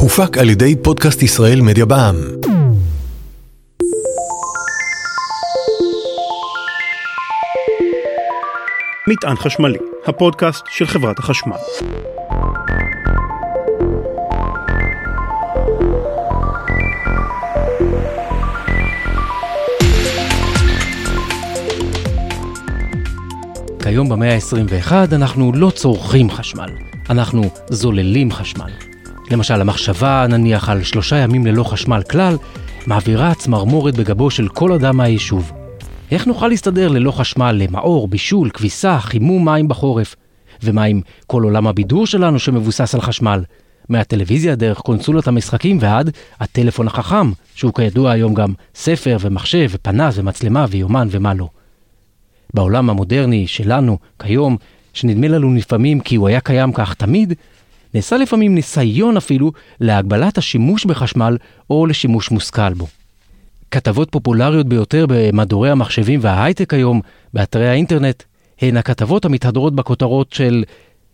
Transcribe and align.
הופק 0.00 0.38
על 0.38 0.50
ידי 0.50 0.76
פודקאסט 0.82 1.22
ישראל 1.22 1.60
מדיה 1.60 1.84
בע"מ. 1.84 2.16
מטען 9.08 9.36
חשמלי, 9.36 9.78
הפודקאסט 10.06 10.64
של 10.70 10.86
חברת 10.86 11.18
החשמל. 11.18 11.56
כיום 23.82 24.08
במאה 24.08 24.34
ה-21 24.34 24.92
אנחנו 25.12 25.52
לא 25.54 25.70
צורכים 25.70 26.30
חשמל, 26.30 26.70
אנחנו 27.10 27.42
זוללים 27.70 28.32
חשמל. 28.32 28.70
למשל, 29.30 29.60
המחשבה, 29.60 30.26
נניח 30.28 30.68
על 30.68 30.82
שלושה 30.82 31.16
ימים 31.16 31.46
ללא 31.46 31.64
חשמל 31.64 32.02
כלל, 32.10 32.36
מעבירה 32.86 33.34
צמרמורת 33.34 33.96
בגבו 33.96 34.30
של 34.30 34.48
כל 34.48 34.72
אדם 34.72 34.96
מהיישוב. 34.96 35.52
איך 36.10 36.26
נוכל 36.26 36.48
להסתדר 36.48 36.88
ללא 36.88 37.10
חשמל 37.10 37.52
למאור, 37.52 38.08
בישול, 38.08 38.50
כביסה, 38.50 38.98
חימום 38.98 39.44
מים 39.44 39.68
בחורף? 39.68 40.16
ומה 40.62 40.84
עם 40.84 41.00
כל 41.26 41.42
עולם 41.42 41.66
הבידור 41.66 42.06
שלנו 42.06 42.38
שמבוסס 42.38 42.94
על 42.94 43.00
חשמל? 43.00 43.42
מהטלוויזיה 43.88 44.54
דרך 44.54 44.78
קונסולות 44.78 45.28
המשחקים 45.28 45.78
ועד 45.80 46.10
הטלפון 46.40 46.86
החכם, 46.86 47.32
שהוא 47.54 47.74
כידוע 47.74 48.10
היום 48.10 48.34
גם 48.34 48.52
ספר 48.74 49.16
ומחשב 49.20 49.68
ופנס 49.70 50.18
ומצלמה 50.18 50.66
ויומן 50.70 51.08
ומה 51.10 51.34
לא. 51.34 51.48
בעולם 52.54 52.90
המודרני 52.90 53.46
שלנו, 53.46 53.98
כיום, 54.18 54.56
שנדמה 54.96 55.28
לנו 55.28 55.54
לפעמים 55.54 56.00
כי 56.00 56.16
הוא 56.16 56.28
היה 56.28 56.40
קיים 56.40 56.72
כך 56.72 56.94
תמיד, 56.94 57.34
נעשה 57.94 58.16
לפעמים 58.16 58.54
ניסיון 58.54 59.16
אפילו 59.16 59.52
להגבלת 59.80 60.38
השימוש 60.38 60.84
בחשמל 60.84 61.36
או 61.70 61.86
לשימוש 61.86 62.30
מושכל 62.30 62.74
בו. 62.74 62.86
כתבות 63.70 64.10
פופולריות 64.10 64.66
ביותר 64.66 65.06
במדורי 65.08 65.70
המחשבים 65.70 66.20
וההייטק 66.22 66.74
היום, 66.74 67.00
באתרי 67.34 67.68
האינטרנט, 67.68 68.22
הן 68.60 68.76
הכתבות 68.76 69.24
המתהדרות 69.24 69.74
בכותרות 69.74 70.32
של 70.32 70.64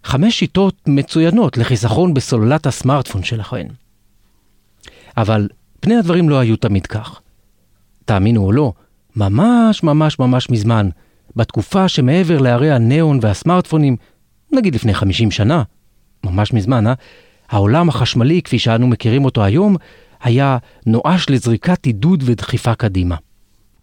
חמש 0.05 0.39
שיטות 0.39 0.75
מצוינות 0.87 1.59
לחיסכון 1.59 2.15
בסוללת 2.15 2.67
הסמארטפון 2.67 3.23
שלכם. 3.23 3.67
אבל 5.17 5.49
פני 5.81 5.97
הדברים 5.97 6.29
לא 6.29 6.39
היו 6.39 6.57
תמיד 6.57 6.87
כך. 6.87 7.21
תאמינו 8.05 8.45
או 8.45 8.53
לא, 8.53 8.73
ממש 9.17 9.83
ממש 9.83 10.19
ממש 10.19 10.51
מזמן, 10.51 10.89
בתקופה 11.37 11.89
שמעבר 11.89 12.39
להרי 12.39 12.71
הניאון 12.71 13.19
והסמארטפונים, 13.23 13.97
נגיד 14.53 14.75
לפני 14.75 14.95
50 14.95 15.31
שנה, 15.31 15.63
ממש 16.27 16.53
מזמן, 16.53 16.87
אה? 16.87 16.95
העולם 17.51 17.89
החשמלי, 17.89 18.43
כפי 18.43 18.59
שאנו 18.59 18.87
מכירים 18.87 19.25
אותו 19.25 19.45
היום, 19.45 19.77
היה 20.23 20.59
נואש 20.87 21.31
לזריקת 21.31 21.87
עידוד 21.87 22.23
ודחיפה 22.27 22.75
קדימה. 22.75 23.17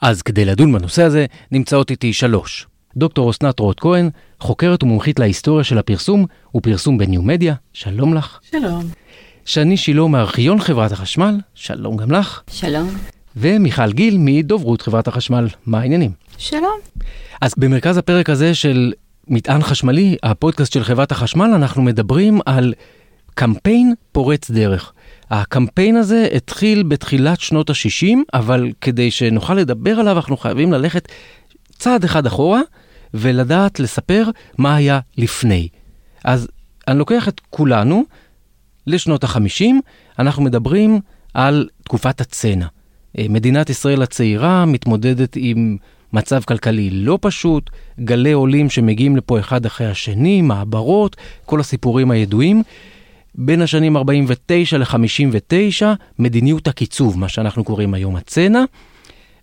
אז 0.01 0.21
כדי 0.21 0.45
לדון 0.45 0.73
בנושא 0.73 1.03
הזה, 1.03 1.25
נמצאות 1.51 1.91
איתי 1.91 2.13
שלוש. 2.13 2.67
דוקטור 2.97 3.31
אסנת 3.31 3.59
רוט 3.59 3.79
כהן, 3.79 4.09
חוקרת 4.39 4.83
ומומחית 4.83 5.19
להיסטוריה 5.19 5.63
של 5.63 5.77
הפרסום 5.77 6.25
ופרסום 6.55 6.97
בניו 6.97 7.21
מדיה, 7.21 7.55
שלום 7.73 8.13
לך. 8.13 8.39
שלום. 8.51 8.83
שני 9.45 9.77
שילה 9.77 10.07
מארכיון 10.07 10.59
חברת 10.59 10.91
החשמל, 10.91 11.35
שלום 11.53 11.97
גם 11.97 12.11
לך. 12.11 12.41
שלום. 12.51 13.18
ומיכל 13.39 13.91
גיל 13.91 14.15
מדוברות 14.19 14.81
חברת 14.81 15.07
החשמל, 15.07 15.47
מה 15.65 15.79
העניינים? 15.79 16.11
שלום. 16.37 16.79
אז 17.41 17.53
במרכז 17.57 17.97
הפרק 17.97 18.29
הזה 18.29 18.55
של 18.55 18.93
מטען 19.27 19.61
חשמלי, 19.61 20.15
הפודקאסט 20.23 20.73
של 20.73 20.83
חברת 20.83 21.11
החשמל, 21.11 21.51
אנחנו 21.55 21.81
מדברים 21.81 22.39
על 22.45 22.73
קמפיין 23.35 23.93
פורץ 24.11 24.51
דרך. 24.51 24.93
הקמפיין 25.29 25.95
הזה 25.95 26.27
התחיל 26.35 26.83
בתחילת 26.83 27.39
שנות 27.39 27.69
ה-60, 27.69 28.17
אבל 28.33 28.71
כדי 28.81 29.11
שנוכל 29.11 29.53
לדבר 29.53 29.99
עליו 29.99 30.15
אנחנו 30.17 30.37
חייבים 30.37 30.73
ללכת 30.73 31.07
צעד 31.77 32.03
אחד 32.03 32.25
אחורה 32.25 32.61
ולדעת 33.13 33.79
לספר 33.79 34.29
מה 34.57 34.75
היה 34.75 34.99
לפני. 35.17 35.67
אז 36.23 36.47
אני 36.87 36.99
לוקח 36.99 37.27
את 37.27 37.41
כולנו 37.49 38.03
לשנות 38.87 39.23
ה-50, 39.23 39.63
אנחנו 40.19 40.43
מדברים 40.43 40.99
על 41.33 41.67
תקופת 41.83 42.21
הצנע. 42.21 42.65
אה, 43.19 43.25
מדינת 43.29 43.69
ישראל 43.69 44.01
הצעירה 44.01 44.65
מתמודדת 44.65 45.33
עם 45.35 45.77
מצב 46.13 46.41
כלכלי 46.43 46.89
לא 46.89 47.17
פשוט, 47.21 47.69
גלי 47.99 48.31
עולים 48.31 48.69
שמגיעים 48.69 49.17
לפה 49.17 49.39
אחד 49.39 49.65
אחרי 49.65 49.87
השני, 49.87 50.41
מעברות, 50.41 51.15
כל 51.45 51.59
הסיפורים 51.59 52.11
הידועים. 52.11 52.63
בין 53.35 53.61
השנים 53.61 53.97
49 53.97 54.77
ל-59, 54.77 55.85
מדיניות 56.19 56.67
הקיצוב, 56.67 57.19
מה 57.19 57.29
שאנחנו 57.29 57.63
קוראים 57.63 57.93
היום 57.93 58.15
הצנע, 58.15 58.63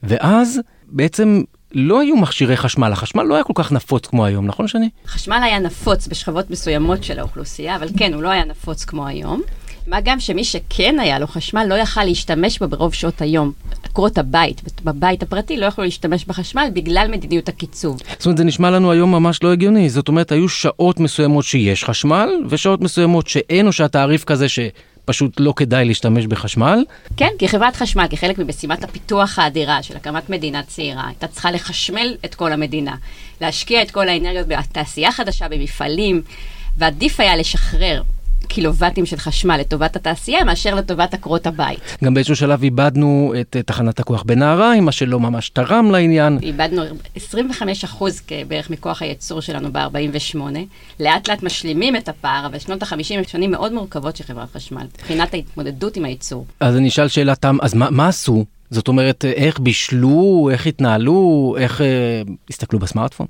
ואז 0.02 0.60
בעצם 0.86 1.42
לא 1.72 2.00
היו 2.00 2.16
מכשירי 2.16 2.56
חשמל, 2.56 2.92
החשמל 2.92 3.22
לא 3.22 3.34
היה 3.34 3.44
כל 3.44 3.52
כך 3.56 3.72
נפוץ 3.72 4.06
כמו 4.06 4.24
היום, 4.24 4.46
נכון 4.46 4.68
שני? 4.68 4.88
חשמל 5.06 5.40
היה 5.44 5.58
נפוץ 5.58 6.08
בשכבות 6.08 6.50
מסוימות 6.50 7.04
של 7.04 7.18
האוכלוסייה, 7.18 7.76
אבל 7.76 7.88
כן, 7.96 8.14
הוא 8.14 8.22
לא 8.22 8.28
היה 8.28 8.44
נפוץ 8.44 8.84
כמו 8.84 9.06
היום. 9.06 9.42
מה 9.86 10.00
גם 10.04 10.20
שמי 10.20 10.44
שכן 10.44 10.98
היה 11.00 11.18
לו 11.18 11.26
חשמל 11.26 11.64
לא 11.68 11.74
יכל 11.74 12.04
להשתמש 12.04 12.58
בו 12.58 12.68
ברוב 12.68 12.94
שעות 12.94 13.22
היום. 13.22 13.52
עקרות 13.82 14.18
הבית, 14.18 14.62
בבית 14.84 15.22
הפרטי, 15.22 15.56
לא 15.56 15.66
יכלו 15.66 15.84
להשתמש 15.84 16.24
בחשמל 16.24 16.68
בגלל 16.72 17.08
מדיניות 17.10 17.48
הקיצוב. 17.48 18.00
זאת 18.18 18.26
אומרת, 18.26 18.38
זה 18.38 18.44
נשמע 18.44 18.70
לנו 18.70 18.92
היום 18.92 19.12
ממש 19.12 19.42
לא 19.42 19.52
הגיוני. 19.52 19.90
זאת 19.90 20.08
אומרת, 20.08 20.32
היו 20.32 20.48
שעות 20.48 21.00
מסוימות 21.00 21.44
שיש 21.44 21.84
חשמל, 21.84 22.30
ושעות 22.48 22.80
מסוימות 22.80 23.26
שאין, 23.26 23.66
או 23.66 23.72
שהתעריף 23.72 24.24
כזה 24.24 24.48
ש... 24.48 24.58
פשוט 25.04 25.40
לא 25.40 25.52
כדאי 25.56 25.84
להשתמש 25.84 26.26
בחשמל. 26.26 26.84
כן, 27.16 27.28
כי 27.38 27.48
חברת 27.48 27.76
חשמל, 27.76 28.06
כחלק 28.10 28.38
ממשימת 28.38 28.84
הפיתוח 28.84 29.38
האדירה 29.38 29.82
של 29.82 29.96
הקמת 29.96 30.30
מדינה 30.30 30.62
צעירה, 30.62 31.06
הייתה 31.06 31.26
צריכה 31.26 31.50
לחשמל 31.50 32.14
את 32.24 32.34
כל 32.34 32.52
המדינה, 32.52 32.94
להשקיע 33.40 33.82
את 33.82 33.90
כל 33.90 34.08
האנרגיות 34.08 34.46
בתעשייה 34.46 35.12
חדשה, 35.12 35.48
במפעלים, 35.48 36.22
ועדיף 36.78 37.20
היה 37.20 37.36
לשחרר 37.36 38.02
קילובטים 38.48 39.06
של 39.06 39.16
חשמל 39.16 39.56
לטובת 39.56 39.96
התעשייה, 39.96 40.44
מאשר 40.44 40.74
לטובת 40.74 41.14
עקרות 41.14 41.46
הבית. 41.46 41.80
גם 42.04 42.14
באיזשהו 42.14 42.36
שלב 42.36 42.62
איבדנו 42.62 43.34
את 43.40 43.56
תחנת 43.66 44.00
הכוח 44.00 44.22
בנהריים, 44.22 44.84
מה 44.84 44.92
שלא 44.92 45.20
ממש 45.20 45.48
תרם 45.48 45.90
לעניין. 45.90 46.38
איבדנו 46.42 46.82
25 47.16 47.84
אחוז 47.84 48.22
בערך 48.48 48.70
מכוח 48.70 49.02
הייצור 49.02 49.40
שלנו 49.40 49.72
ב-48. 49.72 50.38
לאט 51.00 51.28
לאט 51.28 51.42
משלימים 51.42 51.96
את 51.96 52.08
הפער, 52.08 52.46
אבל 52.46 52.58
שנות 52.58 52.82
ה-50 52.82 53.14
הם 53.14 53.24
שנים 53.28 53.50
מאוד 53.50 53.72
מורכבות 53.72 54.16
של 54.16 54.24
חברת 54.24 54.52
חשמל, 54.52 54.86
מבחינת 54.94 55.34
ההתמודדות 55.34 55.96
עם 55.96 56.04
הייצור. 56.04 56.46
אז 56.60 56.76
אני 56.76 56.88
אשאל 56.88 57.08
שאלת 57.08 57.34
תם, 57.34 57.56
אז 57.62 57.74
מה, 57.74 57.90
מה 57.90 58.08
עשו? 58.08 58.44
זאת 58.70 58.88
אומרת, 58.88 59.24
איך 59.24 59.60
בישלו, 59.60 60.48
איך 60.52 60.66
התנהלו, 60.66 61.54
איך 61.58 61.80
אה, 61.80 61.86
הסתכלו 62.50 62.78
בסמארטפון? 62.78 63.26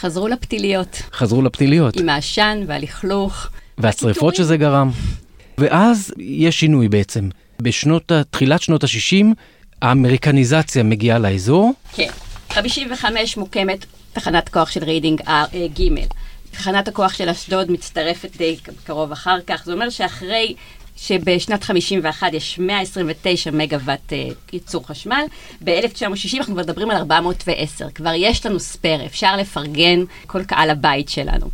חזרו 0.00 0.28
לפתיליות. 0.28 1.02
חזרו 1.12 1.42
לפתיליות. 1.42 1.96
עם 1.96 2.08
העשן 2.08 2.58
והלכלוך. 2.66 3.48
והשריפות 3.78 4.34
שזה 4.34 4.56
גרם. 4.56 4.90
ואז 5.58 6.12
יש 6.18 6.60
שינוי 6.60 6.88
בעצם. 6.88 7.28
בשנות, 7.62 8.12
תחילת 8.30 8.62
שנות 8.62 8.84
ה-60, 8.84 9.26
האמריקניזציה 9.82 10.82
מגיעה 10.82 11.18
לאזור. 11.18 11.72
כן. 11.92 12.08
55 12.50 13.36
מוקמת 13.36 13.86
תחנת 14.12 14.48
כוח 14.48 14.70
של 14.70 14.84
רידינג 14.84 15.20
ד'. 15.54 16.06
תחנת 16.50 16.88
הכוח 16.88 17.12
של 17.12 17.28
אשדוד 17.28 17.70
מצטרפת 17.70 18.36
די 18.36 18.56
קרוב 18.84 19.12
אחר 19.12 19.36
כך. 19.46 19.64
זה 19.64 19.72
אומר 19.72 19.90
שאחרי 19.90 20.54
שבשנת 20.96 21.64
51 21.64 22.32
יש 22.32 22.58
129 22.58 23.50
מגוואט 23.50 24.12
uh, 24.12 24.34
ייצור 24.52 24.86
חשמל, 24.86 25.24
ב-1960 25.64 26.38
אנחנו 26.38 26.54
מדברים 26.54 26.90
על 26.90 26.96
410. 26.96 27.90
כבר 27.90 28.12
יש 28.16 28.46
לנו 28.46 28.60
ספייר, 28.60 29.06
אפשר 29.06 29.36
לפרגן 29.36 30.04
כל 30.26 30.44
קהל 30.44 30.70
הבית 30.70 31.08
שלנו. 31.08 31.46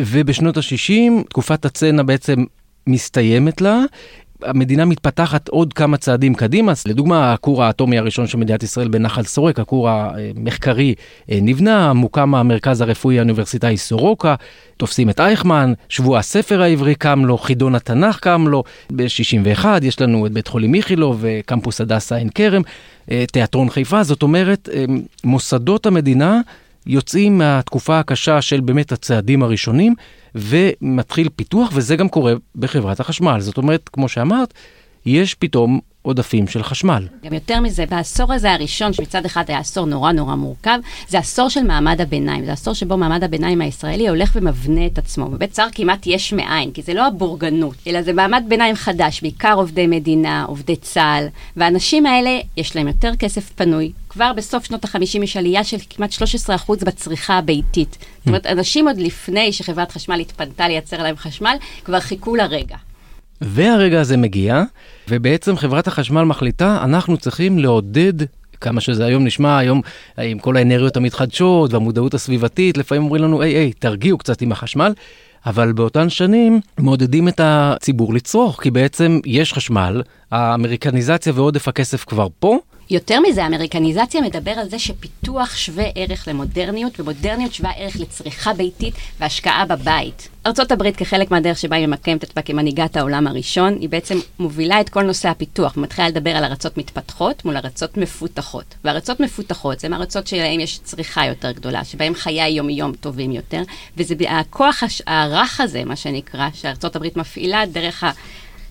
ובשנות 0.00 0.56
ה-60 0.56 1.22
תקופת 1.28 1.64
הצנע 1.64 2.02
בעצם 2.02 2.44
מסתיימת 2.86 3.60
לה. 3.60 3.82
המדינה 4.44 4.84
מתפתחת 4.84 5.48
עוד 5.48 5.72
כמה 5.72 5.96
צעדים 5.96 6.34
קדימה, 6.34 6.72
לדוגמה 6.86 7.32
הכור 7.32 7.64
האטומי 7.64 7.98
הראשון 7.98 8.26
של 8.26 8.38
מדינת 8.38 8.62
ישראל 8.62 8.88
בנחל 8.88 9.22
סורק, 9.22 9.58
הכור 9.58 9.88
המחקרי 9.88 10.94
אה, 11.30 11.38
נבנה, 11.42 11.92
מוקם 11.92 12.34
המרכז 12.34 12.80
הרפואי 12.80 13.18
האוניברסיטאי 13.18 13.76
סורוקה, 13.76 14.34
תופסים 14.76 15.10
את 15.10 15.20
אייכמן, 15.20 15.72
שבוע 15.88 16.18
הספר 16.18 16.62
העברי 16.62 16.94
קם 16.94 17.24
לו, 17.24 17.38
חידון 17.38 17.74
התנ"ך 17.74 18.18
קם 18.18 18.48
לו, 18.48 18.64
ב-61 18.92 19.66
יש 19.82 20.00
לנו 20.00 20.26
את 20.26 20.32
בית 20.32 20.48
חולים 20.48 20.74
איכילוב 20.74 21.18
וקמפוס 21.20 21.80
הדסה 21.80 22.16
עין 22.16 22.28
כרם, 22.34 22.62
אה, 23.10 23.24
תיאטרון 23.32 23.70
חיפה, 23.70 24.02
זאת 24.02 24.22
אומרת 24.22 24.68
אה, 24.72 24.84
מוסדות 25.24 25.86
המדינה 25.86 26.40
יוצאים 26.86 27.38
מהתקופה 27.38 27.98
הקשה 27.98 28.42
של 28.42 28.60
באמת 28.60 28.92
הצעדים 28.92 29.42
הראשונים, 29.42 29.94
ומתחיל 30.34 31.28
פיתוח, 31.36 31.70
וזה 31.74 31.96
גם 31.96 32.08
קורה 32.08 32.32
בחברת 32.56 33.00
החשמל. 33.00 33.40
זאת 33.40 33.56
אומרת, 33.56 33.90
כמו 33.92 34.08
שאמרת, 34.08 34.54
יש 35.06 35.34
פתאום 35.34 35.80
עודפים 36.02 36.48
של 36.48 36.62
חשמל. 36.62 37.06
גם 37.24 37.32
יותר 37.32 37.60
מזה, 37.60 37.86
בעשור 37.86 38.32
הזה 38.32 38.52
הראשון, 38.52 38.92
שמצד 38.92 39.26
אחד 39.26 39.44
היה 39.48 39.58
עשור 39.58 39.86
נורא 39.86 40.12
נורא 40.12 40.34
מורכב, 40.34 40.78
זה 41.08 41.18
עשור 41.18 41.48
של 41.48 41.62
מעמד 41.62 42.00
הביניים. 42.00 42.44
זה 42.44 42.52
עשור 42.52 42.74
שבו 42.74 42.96
מעמד 42.96 43.24
הביניים 43.24 43.60
הישראלי 43.60 44.08
הולך 44.08 44.32
ומבנה 44.34 44.86
את 44.86 44.98
עצמו. 44.98 45.26
בבית 45.26 45.50
צר 45.50 45.66
כמעט 45.72 46.06
יש 46.06 46.32
מאין, 46.32 46.70
כי 46.70 46.82
זה 46.82 46.94
לא 46.94 47.06
הבורגנות, 47.06 47.74
אלא 47.86 48.02
זה 48.02 48.12
מעמד 48.12 48.44
ביניים 48.48 48.74
חדש, 48.74 49.22
בעיקר 49.22 49.54
עובדי 49.54 49.86
מדינה, 49.86 50.44
עובדי 50.48 50.76
צה"ל, 50.76 51.26
והאנשים 51.56 52.06
האלה, 52.06 52.40
יש 52.56 52.76
להם 52.76 52.88
יותר 52.88 53.16
כסף 53.16 53.50
פנוי. 53.50 53.92
כבר 54.08 54.32
בסוף 54.32 54.64
שנות 54.64 54.84
ה-50 54.84 55.22
יש 55.22 55.36
עלייה 55.36 55.64
של 55.64 55.76
כמעט 55.90 56.12
13% 56.12 56.84
בצריכה 56.84 57.38
הביתית. 57.38 57.98
זאת 58.18 58.26
אומרת, 58.26 58.46
אנשים 58.46 58.88
עוד 58.88 58.98
לפני 58.98 59.52
שחברת 59.52 59.92
חשמל 59.92 60.20
התפנתה 60.20 60.68
לייצר 60.68 61.02
להם 61.02 61.16
חשמל, 61.16 61.56
כבר 61.84 62.00
חיכו 62.00 62.36
לרגע. 62.36 62.76
והרגע 63.42 64.00
הזה 64.00 64.16
מגיע, 64.16 64.62
ובעצם 65.08 65.56
חברת 65.56 65.86
החשמל 65.86 66.22
מחליטה, 66.22 66.80
אנחנו 66.84 67.16
צריכים 67.16 67.58
לעודד 67.58 68.12
כמה 68.60 68.80
שזה 68.80 69.04
היום 69.04 69.24
נשמע, 69.24 69.58
היום 69.58 69.80
עם 70.18 70.38
כל 70.38 70.56
האנרגיות 70.56 70.96
המתחדשות 70.96 71.72
והמודעות 71.72 72.14
הסביבתית, 72.14 72.78
לפעמים 72.78 73.02
אומרים 73.02 73.22
לנו, 73.22 73.42
היי, 73.42 73.54
היי, 73.54 73.72
תרגיעו 73.72 74.18
קצת 74.18 74.42
עם 74.42 74.52
החשמל. 74.52 74.92
אבל 75.46 75.72
באותן 75.72 76.10
שנים 76.10 76.60
מעודדים 76.78 77.28
את 77.28 77.40
הציבור 77.44 78.14
לצרוך, 78.14 78.62
כי 78.62 78.70
בעצם 78.70 79.20
יש 79.26 79.52
חשמל, 79.52 80.02
האמריקניזציה 80.30 81.32
ועודף 81.36 81.68
הכסף 81.68 82.04
כבר 82.04 82.26
פה, 82.38 82.58
יותר 82.92 83.20
מזה, 83.20 83.44
האמריקניזציה 83.44 84.20
מדבר 84.20 84.50
על 84.50 84.68
זה 84.68 84.78
שפיתוח 84.78 85.56
שווה 85.56 85.84
ערך 85.94 86.28
למודרניות, 86.28 87.00
ומודרניות 87.00 87.54
שווה 87.54 87.70
ערך 87.76 87.96
לצריכה 88.00 88.52
ביתית 88.52 88.94
והשקעה 89.20 89.64
בבית. 89.66 90.28
ארה"ב 90.46 90.90
כחלק 90.90 91.30
מהדרך 91.30 91.58
שבה 91.58 91.76
היא 91.76 91.86
ממקמת 91.86 92.24
את 92.24 92.30
עצמה 92.30 92.42
כמנהיגת 92.42 92.96
העולם 92.96 93.26
הראשון, 93.26 93.76
היא 93.80 93.88
בעצם 93.88 94.18
מובילה 94.38 94.80
את 94.80 94.88
כל 94.88 95.02
נושא 95.02 95.28
הפיתוח, 95.28 95.76
ומתחילה 95.76 96.08
לדבר 96.08 96.30
על 96.30 96.44
ארצות 96.44 96.76
מתפתחות 96.76 97.44
מול 97.44 97.56
ארצות 97.56 97.96
מפותחות. 97.96 98.74
וארצות 98.84 99.20
מפותחות 99.20 99.80
זה 99.80 99.88
מארצות 99.88 100.26
שלהם 100.26 100.60
יש 100.60 100.80
צריכה 100.84 101.26
יותר 101.26 101.50
גדולה, 101.52 101.84
שבהם 101.84 102.14
חיי 102.14 102.48
יום-יום 102.50 102.92
טובים 102.92 103.32
יותר, 103.32 103.62
וזה 103.96 104.14
הכוח 104.28 104.82
הרך 105.06 105.60
הזה, 105.60 105.84
מה 105.84 105.96
שנקרא, 105.96 106.48
שארה"ב 106.54 107.18
מפעילה 107.18 107.66
דרך 107.66 108.04
ה... 108.04 108.10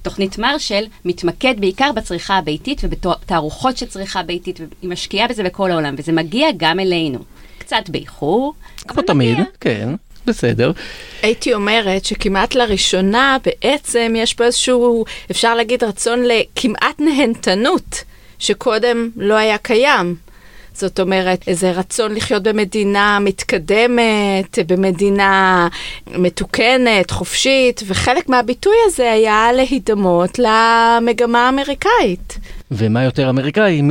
תוכנית 0.02 0.38
מרשל 0.38 0.84
מתמקד 1.06 1.54
בעיקר 1.60 1.92
בצריכה 1.96 2.38
הביתית 2.38 2.82
ובתערוכות 2.84 3.78
של 3.78 3.86
צריכה 3.86 4.24
ביתית, 4.24 4.60
והיא 4.60 4.90
משקיעה 4.90 5.28
בזה 5.28 5.44
בכל 5.44 5.72
העולם, 5.72 5.96
וזה 5.98 6.12
מגיע 6.12 6.48
גם 6.58 6.80
אלינו. 6.80 7.20
קצת 7.58 7.90
באיחור, 7.90 8.54
כמו 8.88 9.02
תמיד, 9.02 9.34
מגיע. 9.34 9.46
כן. 9.60 9.90
בסדר. 10.26 10.72
הייתי 11.22 11.54
אומרת 11.54 12.06
שכמעט 12.06 12.56
לראשונה 12.56 13.38
בעצם 13.46 14.14
יש 14.18 14.34
פה 14.34 14.44
איזשהו, 14.44 15.06
אפשר 15.32 15.56
להגיד, 15.56 15.84
רצון 15.84 16.24
לכמעט 16.24 17.00
נהנתנות, 17.00 18.04
שקודם 18.40 19.10
לא 19.16 19.34
היה 19.34 19.58
קיים. 19.58 20.16
זאת 20.74 21.00
אומרת, 21.00 21.48
איזה 21.48 21.72
רצון 21.72 22.16
לחיות 22.16 22.44
במדינה 22.44 23.20
מתקדמת, 23.22 24.60
במדינה 24.68 25.68
מתוקנת, 26.18 27.12
חופשית, 27.12 27.82
וחלק 27.88 28.30
מהביטוי 28.30 28.76
הזה 28.86 29.12
היה 29.12 29.50
להידמות 29.54 30.40
למגמה 30.40 31.46
האמריקאית. 31.46 32.38
ומה 32.72 33.04
יותר 33.04 33.30
אמריקאי 33.30 33.82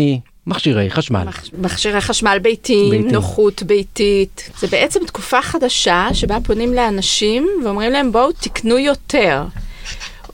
ממכשירי 0.46 0.90
חשמל. 0.90 1.26
מכשירי 1.58 2.00
חשמל 2.00 2.38
ביתיים, 2.42 2.90
ביתי. 2.90 3.12
נוחות 3.12 3.62
ביתית. 3.62 4.50
זה 4.58 4.66
בעצם 4.66 5.00
תקופה 5.06 5.42
חדשה 5.42 6.08
שבה 6.12 6.38
פונים 6.44 6.74
לאנשים 6.74 7.48
ואומרים 7.64 7.92
להם 7.92 8.12
בואו 8.12 8.32
תקנו 8.32 8.78
יותר. 8.78 9.42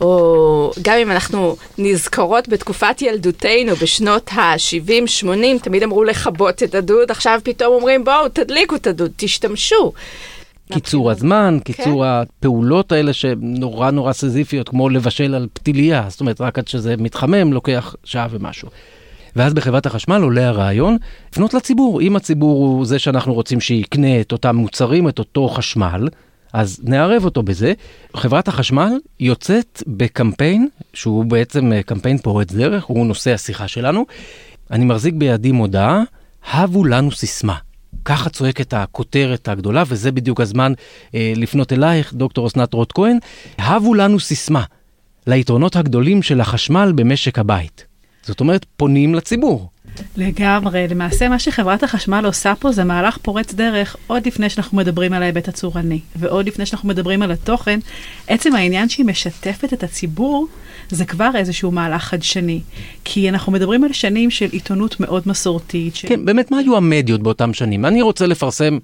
או 0.01 0.71
גם 0.83 0.99
אם 1.03 1.11
אנחנו 1.11 1.57
נזכרות 1.79 2.49
בתקופת 2.49 3.03
ילדותנו 3.03 3.77
בשנות 3.83 4.31
ה-70-80, 4.33 5.63
תמיד 5.63 5.83
אמרו 5.83 6.05
לכבות 6.05 6.63
את 6.63 6.75
הדוד, 6.75 7.11
עכשיו 7.11 7.41
פתאום 7.45 7.75
אומרים 7.75 8.05
בואו 8.05 8.29
תדליקו 8.29 8.77
את 8.77 8.87
הדוד, 8.87 9.11
תשתמשו. 9.17 9.93
קיצור 10.73 11.11
הזמן. 11.11 11.59
קיצור 11.65 12.05
כן. 12.05 12.09
הפעולות 12.09 12.93
האלה 12.93 13.13
שנורא 13.13 13.91
נורא 13.91 14.13
סזיפיות, 14.13 14.69
כמו 14.69 14.89
לבשל 14.89 15.35
על 15.35 15.47
פתיליה, 15.53 16.05
זאת 16.09 16.21
אומרת, 16.21 16.41
רק 16.41 16.59
עד 16.59 16.69
שזה 16.69 16.95
מתחמם 16.99 17.53
לוקח 17.53 17.95
שעה 18.05 18.27
ומשהו. 18.31 18.69
ואז 19.37 19.55
בחברת 19.55 19.87
החשמל 19.87 20.23
עולה 20.23 20.49
הרעיון 20.49 20.97
לפנות 21.33 21.55
לציבור. 21.55 22.01
אם 22.01 22.17
הציבור 22.17 22.67
הוא 22.67 22.87
זה 22.87 22.99
שאנחנו 22.99 23.35
רוצים 23.35 23.61
שיקנה 23.61 24.21
את 24.21 24.33
אותם 24.33 24.57
מוצרים, 24.57 25.09
את 25.09 25.19
אותו 25.19 25.49
חשמל, 25.49 26.09
אז 26.57 26.81
נערב 26.85 27.25
אותו 27.25 27.43
בזה. 27.43 27.73
חברת 28.17 28.49
החשמל 28.49 28.93
יוצאת 29.21 29.83
בקמפיין, 29.87 30.69
שהוא 30.95 31.25
בעצם 31.25 31.73
אה, 31.73 31.83
קמפיין 31.83 32.19
פורץ 32.19 32.53
דרך, 32.53 32.85
הוא 32.85 33.07
נושא 33.07 33.35
השיחה 33.35 33.69
שלנו. 33.69 34.07
אני 34.71 34.85
מחזיק 34.85 35.15
בידי 35.15 35.53
מודעה, 35.53 36.03
הבו 36.53 36.85
לנו 36.85 37.11
סיסמה. 37.11 37.57
ככה 38.05 38.31
צועקת 38.31 38.73
הכותרת 38.73 39.49
הגדולה, 39.49 39.83
וזה 39.87 40.13
בדיוק 40.13 40.41
הזמן 40.41 40.73
אה, 41.15 41.33
לפנות 41.37 41.73
אלייך, 41.73 42.15
דוקטור 42.15 42.47
אסנת 42.47 42.75
רוט 42.75 42.93
כהן. 42.95 43.19
הבו 43.59 43.95
לנו 43.95 44.21
סיסמה 44.21 44.63
ליתרונות 45.27 45.77
הגדולים 45.77 46.23
של 46.23 46.41
החשמל 46.41 46.93
במשק 46.95 47.39
הבית. 47.39 47.87
זאת 48.23 48.41
אומרת, 48.41 48.67
פונים 48.77 49.15
לציבור. 49.15 49.71
לגמרי. 50.17 50.89
למעשה, 50.89 51.29
מה 51.29 51.39
שחברת 51.39 51.83
החשמל 51.83 52.27
עושה 52.27 52.55
פה 52.59 52.73
זה 52.73 52.85
מהלך 52.85 53.19
פורץ 53.23 53.55
דרך 53.55 53.97
עוד 54.07 54.27
לפני 54.27 54.51
שאנחנו 54.51 54.77
מדברים 54.77 55.13
על 55.13 55.23
ההיבט 55.23 55.49
הצורני, 55.49 56.01
ועוד 56.17 56.47
לפני 56.47 56.67
שאנחנו 56.67 56.89
מדברים 56.89 57.23
על 57.23 57.31
התוכן. 57.31 57.79
עצם 58.27 58.55
העניין 58.55 58.89
שהיא 58.89 59.07
משתפת 59.07 59.73
את 59.73 59.83
הציבור, 59.83 60.47
זה 60.89 61.05
כבר 61.05 61.31
איזשהו 61.35 61.71
מהלך 61.71 62.03
חדשני. 62.03 62.61
כי 63.05 63.29
אנחנו 63.29 63.53
מדברים 63.53 63.85
על 63.85 63.93
שנים 63.93 64.31
של 64.31 64.49
עיתונות 64.53 65.01
מאוד 65.01 65.23
מסורתית. 65.27 65.97
של... 65.97 66.09
כן, 66.09 66.25
באמת, 66.25 66.51
מה 66.51 66.59
היו 66.59 66.77
המדיות 66.77 67.23
באותם 67.23 67.55
שנים? 67.55 67.85
אני 67.85 68.03
רוצה 68.03 68.27
לפרסם 68.27 68.79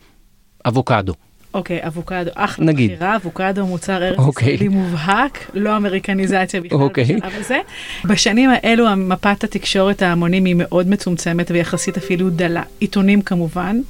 אבוקדו. 0.66 1.14
אוקיי, 1.54 1.87
אבוקדו, 1.87 2.31
אחלה 2.34 2.64
נגיד. 2.64 2.90
בחירה, 2.93 3.16
אבוקדו 3.16 3.66
מוצר 3.66 4.02
ארץ 4.02 4.19
אוקיי. 4.19 4.49
ישראלי 4.54 4.69
מובהק, 4.69 5.50
לא 5.54 5.76
אמריקניזציה 5.76 6.60
בכלל 6.60 6.78
אוקיי. 6.78 7.04
בשלב 7.04 7.32
הזה. 7.40 7.58
בשנים 8.04 8.50
האלו 8.52 8.96
מפת 8.96 9.44
התקשורת 9.44 10.02
ההמונים 10.02 10.44
היא 10.44 10.54
מאוד 10.58 10.88
מצומצמת 10.88 11.50
ויחסית 11.50 11.96
אפילו 11.96 12.31
דלה. 12.31 12.62
עיתונים 12.78 13.22
כמובן, 13.22 13.81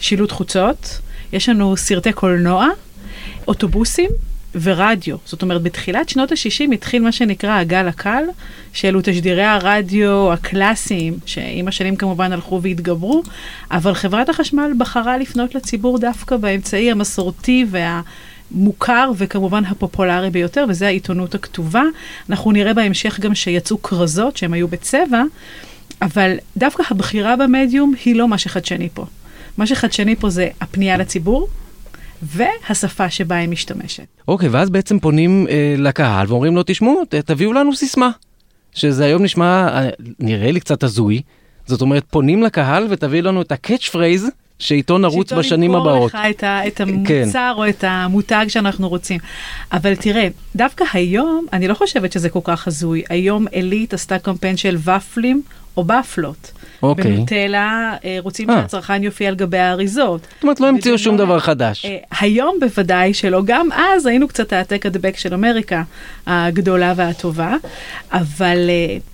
שילוט 0.00 0.32
חוצות, 0.32 1.00
יש 1.32 1.48
לנו 1.48 1.76
סרטי 1.76 2.12
קולנוע, 2.12 2.68
אוטובוסים, 3.48 4.10
ורדיו. 4.62 5.16
זאת 5.24 5.42
אומרת, 5.42 5.62
בתחילת 5.62 6.08
שנות 6.08 6.32
ה-60 6.32 6.74
התחיל 6.74 7.02
מה 7.02 7.12
שנקרא 7.12 7.58
הגל 7.58 7.88
הקל, 7.88 8.22
שאלו 8.72 9.00
תשדירי 9.02 9.44
הרדיו 9.44 10.32
הקלאסיים, 10.32 11.18
שעם 11.26 11.68
השנים 11.68 11.96
כמובן 11.96 12.32
הלכו 12.32 12.62
והתגברו, 12.62 13.22
אבל 13.70 13.94
חברת 13.94 14.28
החשמל 14.28 14.72
בחרה 14.78 15.18
לפנות 15.18 15.54
לציבור 15.54 15.98
דווקא 15.98 16.36
באמצעי 16.36 16.90
המסורתי 16.90 17.66
וה... 17.70 18.00
מוכר 18.50 19.10
וכמובן 19.16 19.64
הפופולרי 19.64 20.30
ביותר, 20.30 20.64
וזה 20.68 20.86
העיתונות 20.86 21.34
הכתובה. 21.34 21.82
אנחנו 22.30 22.52
נראה 22.52 22.74
בהמשך 22.74 23.20
גם 23.20 23.34
שיצאו 23.34 23.82
כרזות 23.82 24.36
שהם 24.36 24.52
היו 24.52 24.68
בצבע, 24.68 25.22
אבל 26.02 26.36
דווקא 26.56 26.82
הבחירה 26.90 27.36
במדיום 27.36 27.94
היא 28.04 28.16
לא 28.16 28.28
מה 28.28 28.38
שחדשני 28.38 28.88
פה. 28.94 29.06
מה 29.58 29.66
שחדשני 29.66 30.16
פה 30.16 30.30
זה 30.30 30.48
הפנייה 30.60 30.96
לציבור, 30.96 31.48
והשפה 32.24 33.10
שבה 33.10 33.36
היא 33.36 33.48
משתמשת. 33.48 34.06
אוקיי, 34.28 34.48
ואז 34.48 34.70
בעצם 34.70 34.98
פונים 34.98 35.46
אה, 35.50 35.74
לקהל 35.78 36.26
ואומרים 36.28 36.56
לו, 36.56 36.62
תשמעו, 36.66 37.02
תביאו 37.08 37.52
לנו 37.52 37.74
סיסמה. 37.74 38.10
שזה 38.74 39.04
היום 39.04 39.22
נשמע, 39.22 39.68
אה, 39.68 39.88
נראה 40.18 40.50
לי 40.50 40.60
קצת 40.60 40.82
הזוי. 40.82 41.22
זאת 41.66 41.80
אומרת, 41.80 42.04
פונים 42.10 42.42
לקהל 42.42 42.86
ותביא 42.90 43.22
לנו 43.22 43.42
את 43.42 43.52
ה 43.52 43.58
catch 43.58 43.88
phrase 43.88 44.30
שאיתו 44.58 44.98
נרוץ 44.98 45.32
בשנים 45.32 45.74
הבאות. 45.74 46.10
שאיתו 46.10 46.24
נמכור 46.24 46.30
לך 46.30 46.36
את, 46.36 46.42
ה, 46.42 46.66
את 46.66 46.80
המוצר 46.80 47.52
כן. 47.54 47.56
או 47.56 47.68
את 47.68 47.84
המותג 47.86 48.44
שאנחנו 48.48 48.88
רוצים. 48.88 49.20
אבל 49.72 49.96
תראה, 49.96 50.28
דווקא 50.56 50.84
היום, 50.92 51.46
אני 51.52 51.68
לא 51.68 51.74
חושבת 51.74 52.12
שזה 52.12 52.28
כל 52.28 52.40
כך 52.44 52.68
הזוי. 52.68 53.02
היום 53.08 53.46
אלית 53.54 53.94
עשתה 53.94 54.18
קמפיין 54.18 54.56
של 54.56 54.76
ופלים 54.76 55.42
או 55.76 55.84
בפלות. 55.84 56.52
אוקיי. 56.88 57.12
בנוטלה 57.12 57.96
אה, 58.04 58.16
רוצים 58.20 58.50
אה. 58.50 58.52
אה. 58.52 58.60
שהצרכן 58.60 59.02
יופיע 59.02 59.28
על 59.28 59.34
גבי 59.34 59.58
האריזות. 59.58 60.20
זאת 60.20 60.42
אומרת, 60.42 60.60
לא 60.60 60.68
המציאו 60.68 60.98
שום 60.98 61.16
דבר 61.16 61.38
חדש. 61.38 61.84
אה, 61.84 61.96
היום 62.20 62.56
בוודאי 62.60 63.14
שלא, 63.14 63.42
גם 63.44 63.68
אז 63.72 64.06
היינו 64.06 64.28
קצת 64.28 64.52
העתק 64.52 64.86
הדבק 64.86 65.16
של 65.16 65.34
אמריקה 65.34 65.82
הגדולה 66.26 66.92
והטובה, 66.96 67.56
אבל 68.12 68.70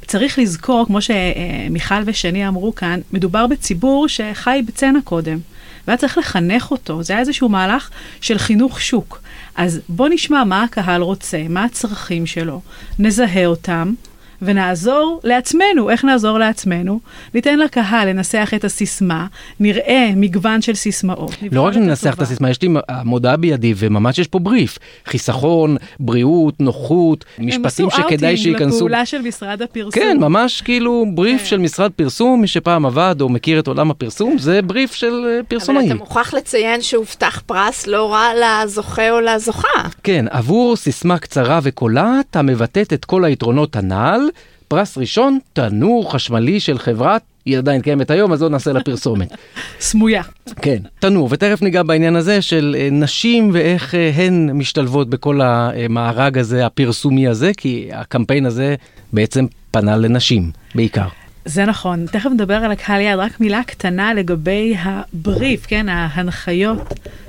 צריך 0.07 0.39
לזכור, 0.39 0.87
כמו 0.87 0.99
שמיכל 1.01 2.03
ושני 2.05 2.49
אמרו 2.49 2.75
כאן, 2.75 3.01
מדובר 3.13 3.47
בציבור 3.47 4.09
שחי 4.09 4.63
בצנע 4.67 4.99
קודם. 5.05 5.39
והיה 5.87 5.99
צריך 5.99 6.19
לחנך 6.19 6.71
אותו, 6.71 7.03
זה 7.03 7.13
היה 7.13 7.21
איזשהו 7.21 7.49
מהלך 7.49 7.91
של 8.21 8.39
חינוך 8.39 8.81
שוק. 8.81 9.23
אז 9.57 9.81
בוא 9.89 10.09
נשמע 10.09 10.45
מה 10.45 10.63
הקהל 10.63 11.03
רוצה, 11.03 11.39
מה 11.49 11.65
הצרכים 11.65 12.27
שלו, 12.27 12.61
נזהה 12.99 13.47
אותם, 13.47 13.93
ונעזור 14.43 15.21
לעצמנו. 15.25 15.91
איך 15.91 16.05
נעזור 16.05 16.39
לעצמנו? 16.39 17.01
ניתן 17.35 17.59
לקהל 17.59 18.09
לנסח 18.09 18.51
את 18.57 18.65
הסיסמה, 18.65 19.27
נראה 19.61 20.11
מגוון 20.17 20.63
של 20.63 20.75
סיסמאות. 20.75 21.35
לא 21.53 21.63
רק 21.63 21.73
שננסח 21.73 22.15
את 22.15 22.23
הסיסמה, 22.23 22.51
יש 22.51 22.63
לי 22.63 22.69
מודעה 23.05 23.37
בידי 23.37 23.75
וממש 23.77 24.19
יש 24.19 24.27
פה 24.27 24.39
בריף. 24.39 24.79
חיסכון, 25.07 25.77
בריאות, 26.01 26.61
נוחות, 26.61 27.25
משפטים 27.39 27.91
שכדאי 27.91 28.37
שייכנסו. 28.37 28.65
הם 28.65 28.69
עשו 28.69 28.77
לפעולה 28.77 29.07
של 29.07 29.23
משרד 29.23 29.63
הפרסום. 29.63 29.91
כן, 29.91 30.17
ממש 30.21 30.61
כאילו 30.61 31.07
בריף 31.15 31.41
כן. 31.41 31.47
של 31.47 31.59
משרד 31.59 31.91
פרסום, 31.93 32.41
מי 32.41 32.47
שפעם 32.47 32.87
עבד 32.87 33.17
או 33.21 33.29
מכיר 33.29 33.61
את 33.61 33.67
עולם 33.67 33.91
הפרסום, 33.91 34.39
זה 34.39 34.63
בריף 34.63 34.95
של 34.95 35.27
אה, 35.27 35.43
פרסומאי. 35.49 35.83
אבל 35.85 35.93
אתה 35.93 35.99
מוכרח 35.99 36.35
לציין 36.35 36.83
שהובטח 36.83 37.43
פרס 37.47 37.87
לא 37.87 38.13
רע 38.13 38.29
לזוכה 38.35 39.11
או 39.11 39.21
לזוכה. 39.21 39.69
כן, 40.03 40.25
עבור 40.31 40.77
סיסמה 40.77 41.19
קצרה 41.19 41.61
וקולעת 41.63 42.37
המבטאת 42.37 42.93
את 42.93 43.05
כל 43.05 43.25
היתרונות 43.25 43.77
הנ"ל, 43.77 44.30
פרס 44.69 44.99
ראשון, 44.99 45.39
תנור 45.53 46.13
חשמלי 46.13 46.61
של 46.61 46.79
חברת 46.79 47.23
היא 47.45 47.59
עדיין 47.59 47.83
קיימת 47.83 48.11
היום, 48.11 48.33
אז 48.33 48.43
לא 48.43 48.49
נעשה 48.49 48.73
לה 48.73 48.81
פרסומת. 48.85 49.33
סמויה. 49.81 50.23
כן, 50.63 50.79
תנור, 50.99 51.29
ותכף 51.31 51.63
ניגע 51.63 51.83
בעניין 51.83 52.17
הזה 52.17 52.43
של 52.43 52.77
אה, 52.79 52.89
נשים 52.93 53.51
ואיך 53.53 53.95
אה, 53.95 54.11
הן 54.15 54.51
משתלבות 54.53 55.11
בכל 55.11 55.41
המארג 55.43 56.39
הזה, 56.39 56.67
הפרסומי 56.67 57.29
הזה, 57.29 57.51
כי 57.57 57.89
הקמפיין 57.93 58.47
הזה 58.47 58.75
בעצם 59.13 59.47
פנה 59.71 59.97
לנשים 59.97 60.51
בעיקר. 60.75 61.07
זה 61.51 61.65
נכון, 61.65 62.07
תכף 62.07 62.31
נדבר 62.31 62.55
על 62.55 62.73
הקהל 62.73 63.01
יעד, 63.01 63.19
רק 63.19 63.41
מילה 63.41 63.63
קטנה 63.67 64.15
לגבי 64.15 64.75
הבריף, 64.79 65.67
כן, 65.67 65.89
ההנחיות 65.89 66.79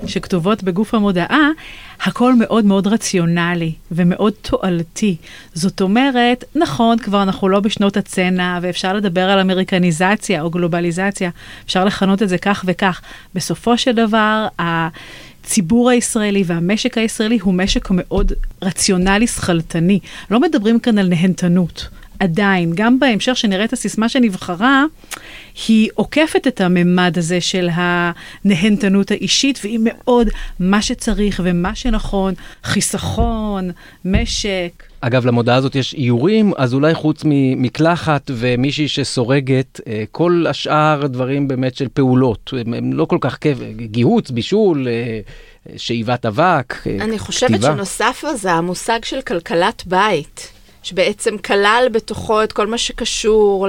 שכתובות 0.08 0.64
בגוף 0.64 0.94
המודעה, 0.94 1.50
הכל 2.02 2.34
מאוד 2.36 2.66
מאוד 2.66 2.88
רציונלי 2.88 3.74
ומאוד 3.92 4.34
תועלתי. 4.42 5.16
זאת 5.54 5.82
אומרת, 5.82 6.44
נכון, 6.56 6.98
כבר 6.98 7.24
אנחנו 7.24 7.50
לא 7.50 7.60
בשנות 7.60 7.98
הצנע 7.98 8.60
ואפשר 8.62 8.94
לדבר 8.94 9.30
על 9.30 9.40
אמריקניזציה 9.40 10.42
או 10.42 10.50
גלובליזציה, 10.50 11.30
אפשר 11.66 11.86
לכנות 11.86 12.24
את 12.24 12.30
זה 12.30 12.38
כך 12.38 12.64
וכך. 12.68 13.02
בסופו 13.36 13.78
של 13.78 13.92
דבר, 13.92 14.48
הציבור 14.60 15.90
הישראלי 15.90 16.44
והמשק 16.46 16.98
הישראלי 16.98 17.40
הוא 17.42 17.54
משק 17.54 17.88
מאוד 17.92 18.34
רציונלי 18.62 19.28
שכלתני. 19.28 20.00
לא 20.32 20.40
מדברים 20.40 20.80
כאן 20.80 20.98
על 20.98 21.08
נהנתנות. 21.08 21.90
עדיין, 22.22 22.72
גם 22.76 23.00
בהמשך 23.00 23.38
שנראה 23.38 23.66
את 23.66 23.74
הסיסמה 23.74 24.10
שנבחרה, 24.10 24.84
היא 25.68 25.90
עוקפת 25.96 26.48
את 26.48 26.62
הממד 26.62 27.18
הזה 27.18 27.42
של 27.42 27.70
הנהנתנות 27.74 29.12
האישית, 29.12 29.60
והיא 29.64 29.80
מאוד 29.84 30.28
מה 30.60 30.82
שצריך 30.82 31.42
ומה 31.44 31.76
שנכון, 31.76 32.34
חיסכון, 32.64 33.72
משק. 34.06 34.84
אגב, 35.02 35.26
למודעה 35.26 35.56
הזאת 35.56 35.76
יש 35.76 35.94
איורים, 35.94 36.54
אז 36.58 36.74
אולי 36.74 36.94
חוץ 36.94 37.22
ממקלחת 37.26 38.32
ומישהי 38.34 38.88
שסורגת, 38.88 39.80
אה, 39.88 40.04
כל 40.12 40.46
השאר 40.50 41.08
דברים 41.08 41.48
באמת 41.48 41.76
של 41.76 41.88
פעולות, 41.94 42.54
הם, 42.66 42.74
הם 42.74 42.94
לא 42.94 43.06
כל 43.06 43.18
כך 43.22 43.38
כיף, 43.38 43.58
גיהוץ, 43.76 44.32
בישול, 44.32 44.88
אה, 44.88 45.20
שאיבת 45.78 46.26
אבק, 46.26 46.74
כתיבה. 46.74 47.00
אה, 47.00 47.04
אני 47.10 47.20
חושבת 47.20 47.50
כתיבה. 47.50 47.74
שנוסף 47.74 48.24
לזה 48.30 48.52
המושג 48.52 49.00
של 49.04 49.22
כלכלת 49.22 49.84
בית. 49.86 50.61
שבעצם 50.84 51.38
כלל 51.38 51.88
בתוכו 51.92 52.44
את 52.44 52.52
כל 52.52 52.68
מה 52.68 52.78
שקשור 52.78 53.68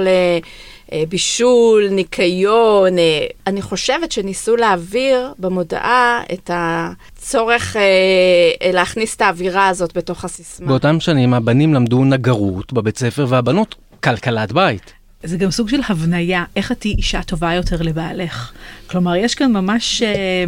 לבישול, 0.91 1.87
ניקיון. 1.91 2.97
אה, 2.99 3.25
אני 3.47 3.61
חושבת 3.61 4.11
שניסו 4.11 4.55
להעביר 4.55 5.33
במודעה 5.39 6.21
את 6.33 6.49
הצורך 6.53 7.75
אה, 7.75 8.71
להכניס 8.73 9.15
את 9.15 9.21
האווירה 9.21 9.67
הזאת 9.67 9.97
בתוך 9.97 10.25
הסיסמה. 10.25 10.67
באותם 10.67 10.99
שנים 10.99 11.33
הבנים 11.33 11.73
למדו 11.73 12.03
נגרות 12.03 12.73
בבית 12.73 12.97
ספר 12.97 13.25
והבנות 13.29 13.75
כלכלת 14.03 14.51
בית. 14.51 14.93
זה 15.23 15.37
גם 15.37 15.51
סוג 15.51 15.69
של 15.69 15.79
הבניה, 15.89 16.43
איך 16.55 16.71
את 16.71 16.79
תהיי 16.79 16.95
אישה 16.95 17.23
טובה 17.23 17.53
יותר 17.53 17.81
לבעלך. 17.81 18.51
כלומר, 18.87 19.15
יש 19.15 19.35
כאן 19.35 19.51
ממש... 19.51 20.01
אה, 20.01 20.45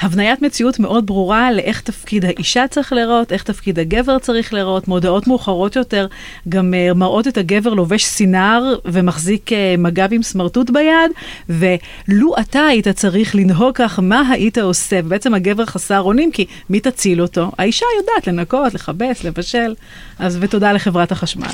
הבניית 0.00 0.42
מציאות 0.42 0.78
מאוד 0.78 1.06
ברורה 1.06 1.52
לאיך 1.52 1.80
תפקיד 1.80 2.24
האישה 2.24 2.68
צריך 2.68 2.92
להיראות, 2.92 3.32
איך 3.32 3.42
תפקיד 3.42 3.78
הגבר 3.78 4.18
צריך 4.18 4.54
להיראות. 4.54 4.88
מודעות 4.88 5.26
מאוחרות 5.26 5.76
יותר 5.76 6.06
גם 6.48 6.74
uh, 6.74 6.94
מראות 6.94 7.28
את 7.28 7.38
הגבר 7.38 7.74
לובש 7.74 8.04
סינר 8.04 8.78
ומחזיק 8.84 9.52
uh, 9.52 9.54
מג"ב 9.78 10.08
עם 10.12 10.22
סמרטוט 10.22 10.70
ביד, 10.70 11.10
ולו 11.48 12.34
אתה 12.40 12.66
היית 12.66 12.88
צריך 12.88 13.34
לנהוג 13.34 13.74
כך, 13.74 13.98
מה 14.02 14.30
היית 14.30 14.58
עושה? 14.58 15.00
ובעצם 15.04 15.34
הגבר 15.34 15.66
חסר 15.66 16.00
אונים, 16.00 16.32
כי 16.32 16.46
מי 16.70 16.80
תציל 16.80 17.22
אותו? 17.22 17.50
האישה 17.58 17.86
יודעת 18.00 18.26
לנקות, 18.26 18.74
לכבס, 18.74 19.24
לבשל, 19.24 19.74
אז 20.18 20.38
ותודה 20.40 20.72
לחברת 20.72 21.12
החשמל. 21.12 21.48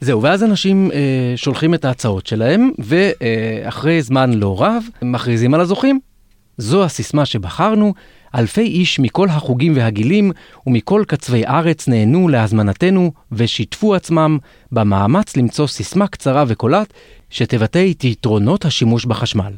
זהו, 0.00 0.22
ואז 0.22 0.44
אנשים 0.44 0.90
אה, 0.92 0.98
שולחים 1.36 1.74
את 1.74 1.84
ההצעות 1.84 2.26
שלהם, 2.26 2.70
ואחרי 2.78 3.96
אה, 3.96 4.00
זמן 4.00 4.32
לא 4.32 4.62
רב, 4.62 4.84
מכריזים 5.02 5.54
על 5.54 5.60
הזוכים. 5.60 6.11
זו 6.58 6.84
הסיסמה 6.84 7.26
שבחרנו, 7.26 7.94
אלפי 8.34 8.60
איש 8.60 8.98
מכל 8.98 9.28
החוגים 9.28 9.72
והגילים 9.76 10.32
ומכל 10.66 11.04
קצווי 11.06 11.46
ארץ 11.46 11.88
נהנו 11.88 12.28
להזמנתנו 12.28 13.12
ושיתפו 13.32 13.94
עצמם 13.94 14.38
במאמץ 14.72 15.36
למצוא 15.36 15.66
סיסמה 15.66 16.06
קצרה 16.06 16.44
וקולעת 16.46 16.92
שתבטא 17.30 17.86
את 17.90 18.04
יתרונות 18.04 18.64
השימוש 18.64 19.04
בחשמל. 19.04 19.52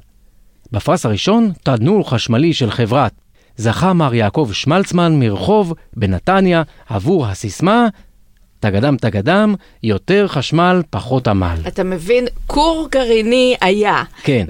בפרס 0.72 1.06
הראשון, 1.06 1.52
תנור 1.62 2.10
חשמלי 2.10 2.54
של 2.54 2.70
חברת 2.70 3.12
זכה 3.56 3.92
מר 3.92 4.14
יעקב 4.14 4.50
שמלצמן 4.52 5.20
מרחוב 5.20 5.74
בנתניה 5.96 6.62
עבור 6.88 7.26
הסיסמה 7.26 7.88
תגדם 8.64 8.96
תגדם, 8.96 9.54
יותר 9.82 10.28
חשמל, 10.28 10.82
פחות 10.90 11.28
עמל. 11.28 11.56
אתה 11.68 11.84
מבין, 11.84 12.26
כור 12.46 12.88
גרעיני 12.90 13.54
היה. 13.60 14.02
כן. 14.22 14.46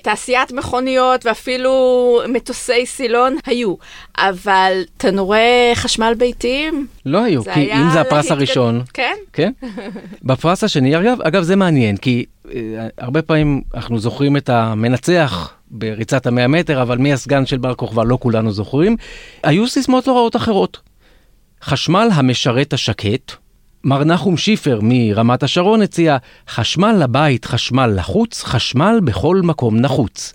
ותעשיית 0.00 0.52
מכוניות 0.52 1.26
ואפילו 1.26 2.20
מטוסי 2.28 2.86
סילון 2.86 3.36
היו, 3.46 3.74
אבל 4.18 4.82
תנורי 4.96 5.70
חשמל 5.74 6.14
ביתיים? 6.18 6.86
לא 7.06 7.24
היו, 7.24 7.44
כי 7.44 7.72
אם 7.72 7.90
זה 7.92 8.00
הפרס 8.00 8.30
הראשון... 8.30 8.82
כן? 8.94 9.14
כן. 9.32 9.52
בפרס 10.22 10.64
השני, 10.64 10.98
אגב, 10.98 11.22
אגב, 11.22 11.42
זה 11.42 11.56
מעניין, 11.56 11.96
כי 11.96 12.24
אה, 12.54 12.86
הרבה 12.98 13.22
פעמים 13.22 13.62
אנחנו 13.74 13.98
זוכרים 13.98 14.36
את 14.36 14.48
המנצח. 14.48 15.54
בריצת 15.70 16.26
המאה 16.26 16.48
מטר, 16.48 16.82
אבל 16.82 16.98
מי 16.98 17.12
הסגן 17.12 17.46
של 17.46 17.58
בר 17.58 17.74
כוכבא 17.74 18.04
לא 18.04 18.18
כולנו 18.20 18.52
זוכרים. 18.52 18.96
היו 19.42 19.68
סיסמאות 19.68 20.06
לא 20.06 20.12
רעות 20.12 20.36
אחרות. 20.36 20.78
חשמל 21.66 22.08
המשרת 22.12 22.72
השקט, 22.72 23.32
מר 23.84 24.04
נחום 24.04 24.36
שיפר 24.36 24.80
מרמת 24.82 25.42
השרון 25.42 25.82
הציע 25.82 26.16
חשמל 26.48 26.92
לבית, 26.92 27.44
חשמל 27.44 27.86
לחוץ, 27.96 28.42
חשמל 28.42 29.00
בכל 29.04 29.40
מקום 29.42 29.76
נחוץ. 29.76 30.32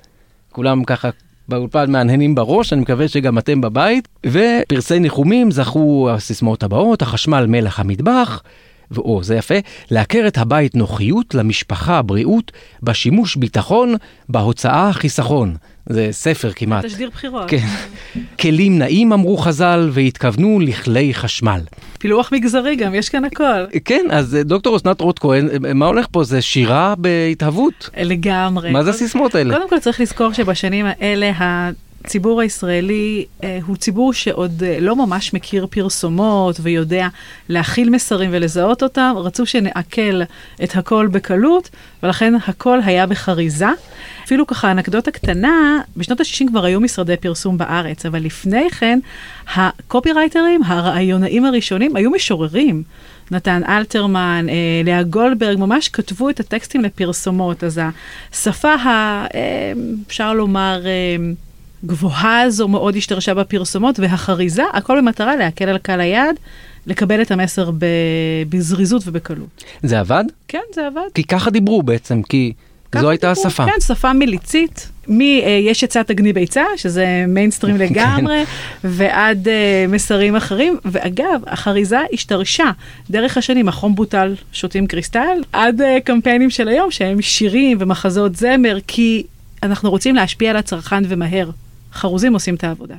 כולם 0.52 0.84
ככה 0.84 1.10
באולפן 1.48 1.92
מהנהנים 1.92 2.36
בראש, 2.36 2.74
אני 2.74 2.82
מקווה 2.82 3.08
שגם 3.08 3.38
אתם 3.38 3.62
בבית. 3.62 4.08
ופרסי 4.26 5.00
ניחומים 5.00 5.52
זכו 5.52 6.10
הסיסמאות 6.12 6.64
הבאות, 6.64 7.02
החשמל 7.02 7.46
מלח 7.46 7.80
המטבח, 7.80 8.42
ואו, 8.92 9.24
זה 9.24 9.36
יפה, 9.36 9.56
לעקר 9.92 10.24
את 10.28 10.38
הבית 10.38 10.76
נוחיות, 10.76 11.36
למשפחה 11.36 12.02
בריאות, 12.02 12.52
בשימוש 12.84 13.36
ביטחון, 13.36 13.96
בהוצאה 14.30 14.94
חיסכון. 14.94 15.56
זה 15.90 16.08
ספר 16.12 16.52
כמעט. 16.52 16.86
תשדיר 16.86 17.10
בחירות. 17.10 17.44
כן. 17.48 17.68
כלים 18.40 18.80
נעים 18.80 19.14
אמרו 19.14 19.38
חז"ל 19.38 19.90
והתכוונו 19.92 20.60
לכלי 20.60 21.14
חשמל. 21.14 21.62
פילוח 22.00 22.32
מגזרי 22.32 22.76
גם, 22.76 22.96
יש 22.96 23.10
כאן 23.10 23.26
הכל. 23.26 23.66
כן, 23.86 24.06
אז 24.10 24.36
אה, 24.36 24.44
דוקטור 24.44 24.76
אסנת 24.76 25.02
רוט 25.02 25.20
כהן, 25.20 25.50
אה, 25.66 25.74
מה 25.74 25.86
הולך 25.86 26.06
פה? 26.12 26.24
זה 26.24 26.42
שירה 26.42 26.94
בהתהוות. 26.98 27.90
לגמרי. 27.98 28.72
מה 28.72 28.84
זה 28.84 28.90
הסיסמאות 28.90 29.36
האלה? 29.36 29.54
קודם 29.56 29.70
כל 29.70 29.80
צריך 29.80 30.02
לזכור 30.02 30.34
שבשנים 30.34 30.86
האלה 30.86 31.32
הציבור 32.06 32.42
הישראלי 32.42 33.26
אה, 33.44 33.60
הוא 33.66 33.76
ציבור 33.76 34.14
שעוד 34.14 34.64
אה, 34.64 34.78
לא 34.80 34.96
ממש 34.96 35.34
מכיר 35.34 35.68
פרסומות 35.70 36.56
ויודע 36.62 37.08
להכיל 37.50 37.90
מסרים 37.90 38.30
ולזהות 38.34 38.84
אותם. 38.84 39.14
רצו 39.18 39.46
שנעכל 39.46 40.22
את 40.64 40.76
הכל 40.76 41.08
בקלות, 41.12 41.70
ולכן 42.04 42.34
הכל 42.48 42.80
היה 42.86 43.06
בחריזה. 43.06 43.68
אפילו 44.26 44.48
ככה 44.48 44.72
אנקדוטה 44.72 45.12
קטנה, 45.12 45.82
בשנות 45.98 46.20
ה-60 46.20 46.48
כבר 46.48 46.66
היו 46.66 46.82
משרדי 46.82 47.18
פרסום 47.18 47.58
בארץ, 47.58 48.06
אבל 48.06 48.20
לפני 48.20 48.70
כן 48.70 49.00
הקופירייטרים, 49.56 50.64
הרעיונאים 50.64 51.46
הראשונים, 51.46 51.96
היו 51.96 52.12
משוררים. 52.12 52.84
נתן 53.32 53.62
אלתרמן, 53.70 54.46
אה, 54.50 54.82
לאה 54.86 55.04
גולדברג, 55.04 55.58
ממש 55.58 55.90
כתבו 55.90 56.30
את 56.30 56.40
הטקסטים 56.40 56.82
לפרסומות. 56.82 57.64
אז 57.64 57.82
השפה, 58.34 58.74
ה, 58.74 58.90
אה, 59.36 59.74
אפשר 60.08 60.34
לומר, 60.34 60.82
אה, 60.86 61.16
גבוהה 61.86 62.42
הזו 62.42 62.68
מאוד 62.68 62.96
השתרשה 62.96 63.34
בפרסומות, 63.34 64.00
והחריזה, 64.00 64.64
הכל 64.74 64.98
במטרה 64.98 65.36
להקל 65.36 65.70
על 65.70 65.78
קהל 65.78 66.02
היעד, 66.02 66.36
לקבל 66.88 67.22
את 67.22 67.32
המסר 67.32 67.72
בזריזות 68.50 69.04
ובקלות. 69.06 69.64
זה 69.84 70.00
עבד? 70.00 70.24
כן, 70.48 70.60
זה 70.76 70.88
עבד. 70.88 71.02
כי 71.14 71.24
ככה 71.24 71.50
דיברו 71.50 71.84
בעצם, 71.84 72.22
כי 72.24 72.54
זו 72.96 73.10
הייתה 73.10 73.32
השפה. 73.32 73.66
כן, 73.66 73.82
שפה 73.82 74.14
מיליצית. 74.14 74.90
מי, 75.08 75.42
אה, 75.46 75.50
יש 75.50 75.84
עצה 75.84 76.04
תגני 76.04 76.34
ביצה, 76.34 76.64
שזה 76.78 77.26
מיינסטרים 77.28 77.78
כן. 77.80 77.84
לגמרי, 77.86 78.44
ועד 78.84 79.48
אה, 79.48 79.86
מסרים 79.88 80.36
אחרים. 80.36 80.78
ואגב, 80.86 81.42
החריזה 81.48 82.00
השתרשה 82.14 82.72
דרך 83.10 83.38
השנים, 83.38 83.68
החום 83.70 83.96
בוטל, 83.96 84.36
שותים 84.52 84.88
קריסטל, 84.88 85.38
עד 85.54 85.82
אה, 85.82 85.98
קמפיינים 86.04 86.50
של 86.50 86.68
היום, 86.68 86.92
שהם 86.92 87.22
שירים 87.22 87.78
ומחזות 87.82 88.36
זמר, 88.36 88.78
כי 88.88 89.24
אנחנו 89.64 89.90
רוצים 89.90 90.16
להשפיע 90.16 90.50
על 90.50 90.58
הצרכן 90.58 91.04
ומהר. 91.08 91.50
חרוזים 91.94 92.34
עושים 92.34 92.56
את 92.56 92.64
העבודה. 92.64 92.96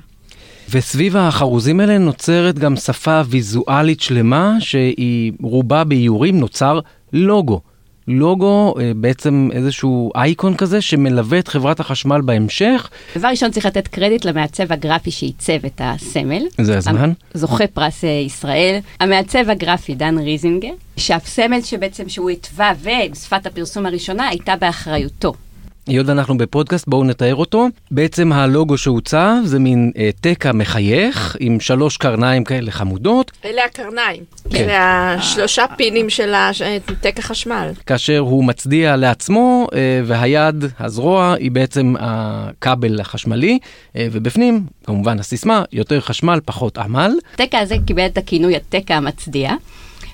וסביב 0.70 1.16
החרוזים 1.16 1.80
האלה 1.80 1.98
נוצרת 1.98 2.58
גם 2.58 2.76
שפה 2.76 3.20
ויזואלית 3.26 4.00
שלמה, 4.00 4.56
שהיא 4.60 5.32
רובה 5.42 5.84
באיורים, 5.84 6.40
נוצר 6.40 6.80
לוגו. 7.12 7.60
לוגו, 8.08 8.74
אה, 8.80 8.92
בעצם 8.96 9.48
איזשהו 9.52 10.10
אייקון 10.14 10.56
כזה 10.56 10.80
שמלווה 10.80 11.38
את 11.38 11.48
חברת 11.48 11.80
החשמל 11.80 12.20
בהמשך. 12.20 12.90
דבר 13.16 13.28
ראשון 13.28 13.50
צריך 13.50 13.66
לתת 13.66 13.88
קרדיט 13.88 14.24
למעצב 14.24 14.72
הגרפי 14.72 15.10
שעיצב 15.10 15.66
את 15.66 15.80
הסמל. 15.84 16.42
זה 16.60 16.78
הזמן. 16.78 17.12
זוכה 17.34 17.66
פרס 17.66 18.04
אה, 18.04 18.08
ישראל. 18.08 18.78
המעצב 19.00 19.50
הגרפי 19.50 19.94
דן 19.94 20.18
ריזינגר, 20.18 20.72
שהסמל 20.96 21.62
שבעצם 21.62 22.08
שהוא 22.08 22.30
התווה 22.30 22.72
ושפת 22.82 23.46
הפרסום 23.46 23.86
הראשונה 23.86 24.28
הייתה 24.28 24.56
באחריותו. 24.56 25.34
היות 25.86 26.08
ואנחנו 26.08 26.38
בפודקאסט, 26.38 26.88
בואו 26.88 27.04
נתאר 27.04 27.34
אותו. 27.34 27.68
בעצם 27.90 28.32
הלוגו 28.32 28.78
שהוצב 28.78 29.34
זה 29.44 29.58
מין 29.58 29.92
אה, 29.96 30.10
תקע 30.20 30.52
מחייך 30.52 31.36
עם 31.40 31.60
שלוש 31.60 31.96
קרניים 31.96 32.44
כאלה 32.44 32.70
חמודות. 32.70 33.30
אלה 33.44 33.64
הקרניים. 33.64 34.22
כן. 34.50 34.64
אלה 34.64 35.14
השלושה 35.14 35.64
פינים 35.76 36.10
של 36.10 36.34
תקע 37.00 37.22
חשמל. 37.22 37.70
כאשר 37.86 38.18
הוא 38.18 38.44
מצדיע 38.44 38.96
לעצמו, 38.96 39.66
אה, 39.74 40.00
והיד, 40.04 40.64
הזרוע, 40.78 41.34
היא 41.38 41.50
בעצם 41.50 41.94
הכבל 41.98 43.00
החשמלי, 43.00 43.58
אה, 43.96 44.08
ובפנים, 44.12 44.66
כמובן 44.84 45.18
הסיסמה, 45.18 45.62
יותר 45.72 46.00
חשמל, 46.00 46.40
פחות 46.44 46.78
עמל. 46.78 47.12
התקע 47.34 47.58
הזה 47.58 47.74
קיבל 47.86 48.06
את 48.06 48.18
הכינוי 48.18 48.56
התקע 48.56 48.94
המצדיע. 48.94 49.52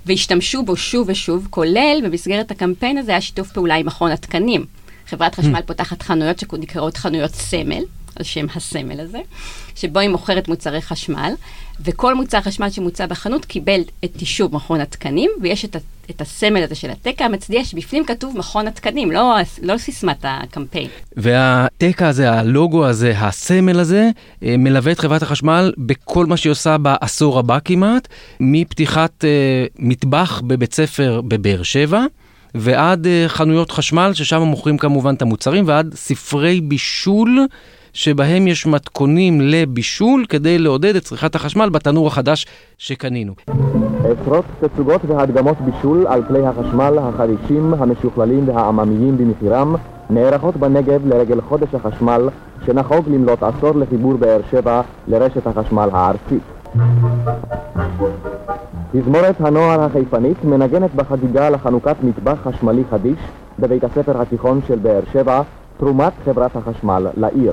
והשתמשו 0.06 0.62
בו 0.62 0.76
שוב 0.76 1.08
ושוב, 1.08 1.46
כולל 1.50 2.00
במסגרת 2.04 2.50
הקמפיין 2.50 2.98
הזה 2.98 3.12
היה 3.12 3.20
שיתוף 3.20 3.52
פעולה 3.52 3.74
עם 3.74 3.86
מכון 3.86 4.10
התקנים. 4.10 4.75
חברת 5.06 5.34
חשמל 5.34 5.60
פותחת 5.66 6.02
חנויות 6.02 6.38
שנקראות 6.38 6.96
חנויות 6.96 7.34
סמל, 7.34 7.82
על 8.16 8.24
שם 8.24 8.46
הסמל 8.54 9.00
הזה, 9.00 9.18
שבו 9.74 9.98
היא 9.98 10.08
מוכרת 10.08 10.48
מוצרי 10.48 10.82
חשמל, 10.82 11.32
וכל 11.84 12.14
מוצר 12.14 12.40
חשמל 12.40 12.70
שמוצע 12.70 13.06
בחנות 13.06 13.44
קיבל 13.44 13.80
את 14.04 14.20
אישור 14.20 14.50
מכון 14.52 14.80
התקנים, 14.80 15.30
ויש 15.40 15.64
את, 15.64 15.76
את 16.10 16.20
הסמל 16.20 16.62
הזה 16.62 16.74
של 16.74 16.90
התקע 16.90 17.24
המצדיע, 17.24 17.64
שבפנים 17.64 18.04
כתוב 18.04 18.38
מכון 18.38 18.68
התקנים, 18.68 19.10
לא, 19.10 19.36
לא 19.62 19.78
סיסמת 19.78 20.18
הקמפיין. 20.22 20.88
והתקע 21.16 22.08
הזה, 22.08 22.32
הלוגו 22.32 22.86
הזה, 22.86 23.12
הסמל 23.18 23.80
הזה, 23.80 24.10
אה, 24.42 24.54
מלווה 24.58 24.92
את 24.92 24.98
חברת 24.98 25.22
החשמל 25.22 25.72
בכל 25.78 26.26
מה 26.26 26.36
שהיא 26.36 26.50
עושה 26.50 26.78
בעשור 26.78 27.38
הבא 27.38 27.58
כמעט, 27.64 28.08
מפתיחת 28.40 29.24
uh, 29.24 29.72
מטבח 29.78 30.42
בבית 30.46 30.74
ספר 30.74 31.20
בבאר 31.20 31.62
שבע. 31.62 32.04
ועד 32.58 33.06
uh, 33.06 33.28
חנויות 33.28 33.70
חשמל, 33.70 34.10
ששם 34.14 34.42
מוכרים 34.42 34.78
כמובן 34.78 35.14
את 35.14 35.22
המוצרים, 35.22 35.64
ועד 35.66 35.94
ספרי 35.94 36.60
בישול, 36.60 37.46
שבהם 37.92 38.46
יש 38.46 38.66
מתכונים 38.66 39.40
לבישול, 39.40 40.24
כדי 40.28 40.58
לעודד 40.58 40.96
את 40.96 41.02
צריכת 41.02 41.34
החשמל 41.34 41.68
בתנור 41.68 42.06
החדש 42.06 42.46
שקנינו. 42.78 43.32
עשרות 44.04 44.44
תצוגות 44.60 45.00
והדגמות 45.04 45.56
בישול 45.60 46.06
על 46.06 46.22
כלי 46.28 46.46
החשמל 46.46 46.98
החדישים, 46.98 47.74
המשוכללים 47.74 48.48
והעממיים 48.48 49.18
במחירם, 49.18 49.74
נערכות 50.10 50.56
בנגב 50.56 51.06
לרגל 51.06 51.40
חודש 51.40 51.68
החשמל, 51.74 52.28
שנחוג 52.66 53.08
למלאת 53.08 53.42
עשור 53.42 53.70
לחיבור 53.70 54.16
באר 54.16 54.40
שבע 54.50 54.82
לרשת 55.08 55.46
החשמל 55.46 55.88
הארצית. 55.92 56.42
תזמורת 58.92 59.40
הנוער 59.40 59.80
החיפנית 59.80 60.44
מנגנת 60.44 60.94
בחגיגה 60.94 61.50
לחנוכת 61.50 61.96
מטבח 62.02 62.38
חשמלי 62.44 62.82
חדיש 62.90 63.18
בבית 63.58 63.84
הספר 63.84 64.20
התיכון 64.20 64.60
של 64.66 64.78
באר 64.78 65.00
שבע, 65.12 65.42
תרומת 65.78 66.12
חברת 66.24 66.56
החשמל 66.56 67.06
לעיר. 67.16 67.52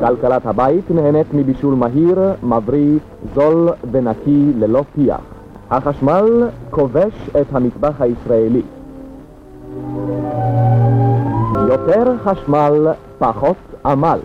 כלכלת 0.00 0.46
הבית 0.46 0.90
נהנית 0.90 1.26
מבישול 1.34 1.74
מהיר, 1.74 2.18
מבריא, 2.42 2.98
זול 3.34 3.68
ונקי 3.90 4.52
ללא 4.58 4.84
פיח. 4.94 5.20
החשמל 5.70 6.48
כובש 6.70 7.30
את 7.40 7.46
המטבח 7.52 8.00
הישראלי. 8.00 8.62
יותר 11.68 12.18
חשמל, 12.24 12.88
פחות 13.18 13.56
עמל. 13.84 14.18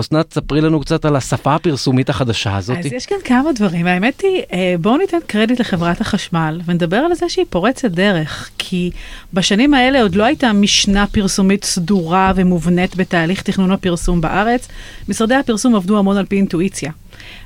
אסנת, 0.00 0.34
ספרי 0.34 0.60
לנו 0.60 0.80
קצת 0.80 1.04
על 1.04 1.16
השפה 1.16 1.54
הפרסומית 1.54 2.10
החדשה 2.10 2.56
הזאת. 2.56 2.78
אז 2.78 2.92
יש 2.92 3.06
כאן 3.06 3.16
כמה 3.24 3.52
דברים. 3.52 3.86
האמת 3.86 4.20
היא, 4.20 4.42
אה, 4.52 4.74
בואו 4.80 4.96
ניתן 4.96 5.16
קרדיט 5.26 5.60
לחברת 5.60 6.00
החשמל 6.00 6.60
ונדבר 6.66 6.96
על 6.96 7.14
זה 7.14 7.28
שהיא 7.28 7.46
פורצת 7.50 7.90
דרך. 7.90 8.50
כי 8.58 8.90
בשנים 9.34 9.74
האלה 9.74 10.02
עוד 10.02 10.14
לא 10.14 10.24
הייתה 10.24 10.52
משנה 10.52 11.06
פרסומית 11.06 11.64
סדורה 11.64 12.32
ומובנית 12.36 12.96
בתהליך 12.96 13.42
תכנון 13.42 13.70
הפרסום 13.72 14.20
בארץ. 14.20 14.68
משרדי 15.08 15.34
הפרסום 15.34 15.74
עבדו 15.74 15.98
המון 15.98 16.16
על 16.16 16.26
פי 16.26 16.36
אינטואיציה. 16.36 16.92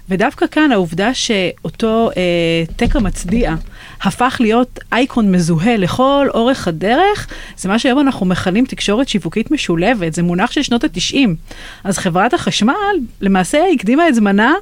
ודווקא 0.09 0.47
כאן 0.47 0.73
העובדה 0.73 1.15
שאותו 1.15 2.11
אה, 2.17 2.65
תקע 2.77 2.99
מצדיע 2.99 3.55
הפך 4.03 4.37
להיות 4.41 4.81
אייקון 4.93 5.33
מזוהה 5.33 5.77
לכל 5.77 6.27
אורך 6.35 6.69
הדרך, 6.69 7.29
זה 7.57 7.69
מה 7.69 7.79
שהיום 7.79 8.01
אנחנו 8.01 8.27
מכנים 8.27 8.65
תקשורת 8.67 9.09
שיווקית 9.09 9.51
משולבת, 9.51 10.15
זה 10.15 10.23
מונח 10.23 10.51
של 10.51 10.63
שנות 10.63 10.85
התשעים. 10.85 11.37
אז 11.85 11.99
חברת 11.99 12.35
החשמל 12.35 12.75
למעשה 13.21 13.65
הקדימה 13.75 14.09
את 14.09 14.15
זמנה, 14.15 14.53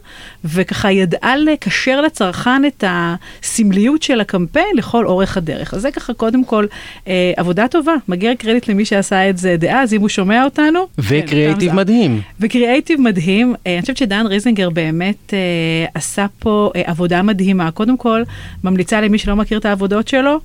וככה 0.45 0.93
ידעה 0.93 1.37
לקשר 1.37 2.01
לצרכן 2.01 2.65
את 2.67 2.85
הסמליות 2.87 4.03
של 4.03 4.21
הקמפיין 4.21 4.77
לכל 4.77 5.07
אורך 5.07 5.37
הדרך. 5.37 5.75
אז 5.75 5.83
זה 5.83 5.91
ככה 5.91 6.15
קודם 6.15 6.45
כל 6.45 6.67
אה, 7.09 7.33
עבודה 7.37 7.69
טובה, 7.69 7.95
מגיע 8.09 8.35
קרדיט 8.35 8.69
למי 8.69 8.85
שעשה 8.85 9.31
את 9.31 9.39
זה 9.39 9.57
דאז, 9.59 9.95
אם 9.95 10.01
הוא 10.01 10.09
שומע 10.09 10.45
אותנו. 10.45 10.89
וקריאייטיב 10.99 11.71
כן, 11.71 11.77
מדהים. 11.77 12.21
וקריאייטיב 12.41 13.01
מדהים, 13.01 13.55
אה, 13.67 13.75
אני 13.75 13.81
חושבת 13.81 13.97
שדן 13.97 14.27
ריזינגר 14.27 14.71
באמת 14.71 15.32
אה, 15.35 15.87
עשה 15.95 16.27
פה 16.39 16.71
אה, 16.77 16.83
עבודה 16.87 17.23
מדהימה. 17.23 17.71
קודם 17.71 17.97
כל, 17.97 18.23
ממליצה 18.65 19.01
למי 19.01 19.19
שלא 19.19 19.37
מכיר 19.37 19.59
את 19.59 19.65
העבודות 19.65 20.09
שלו, 20.09 20.41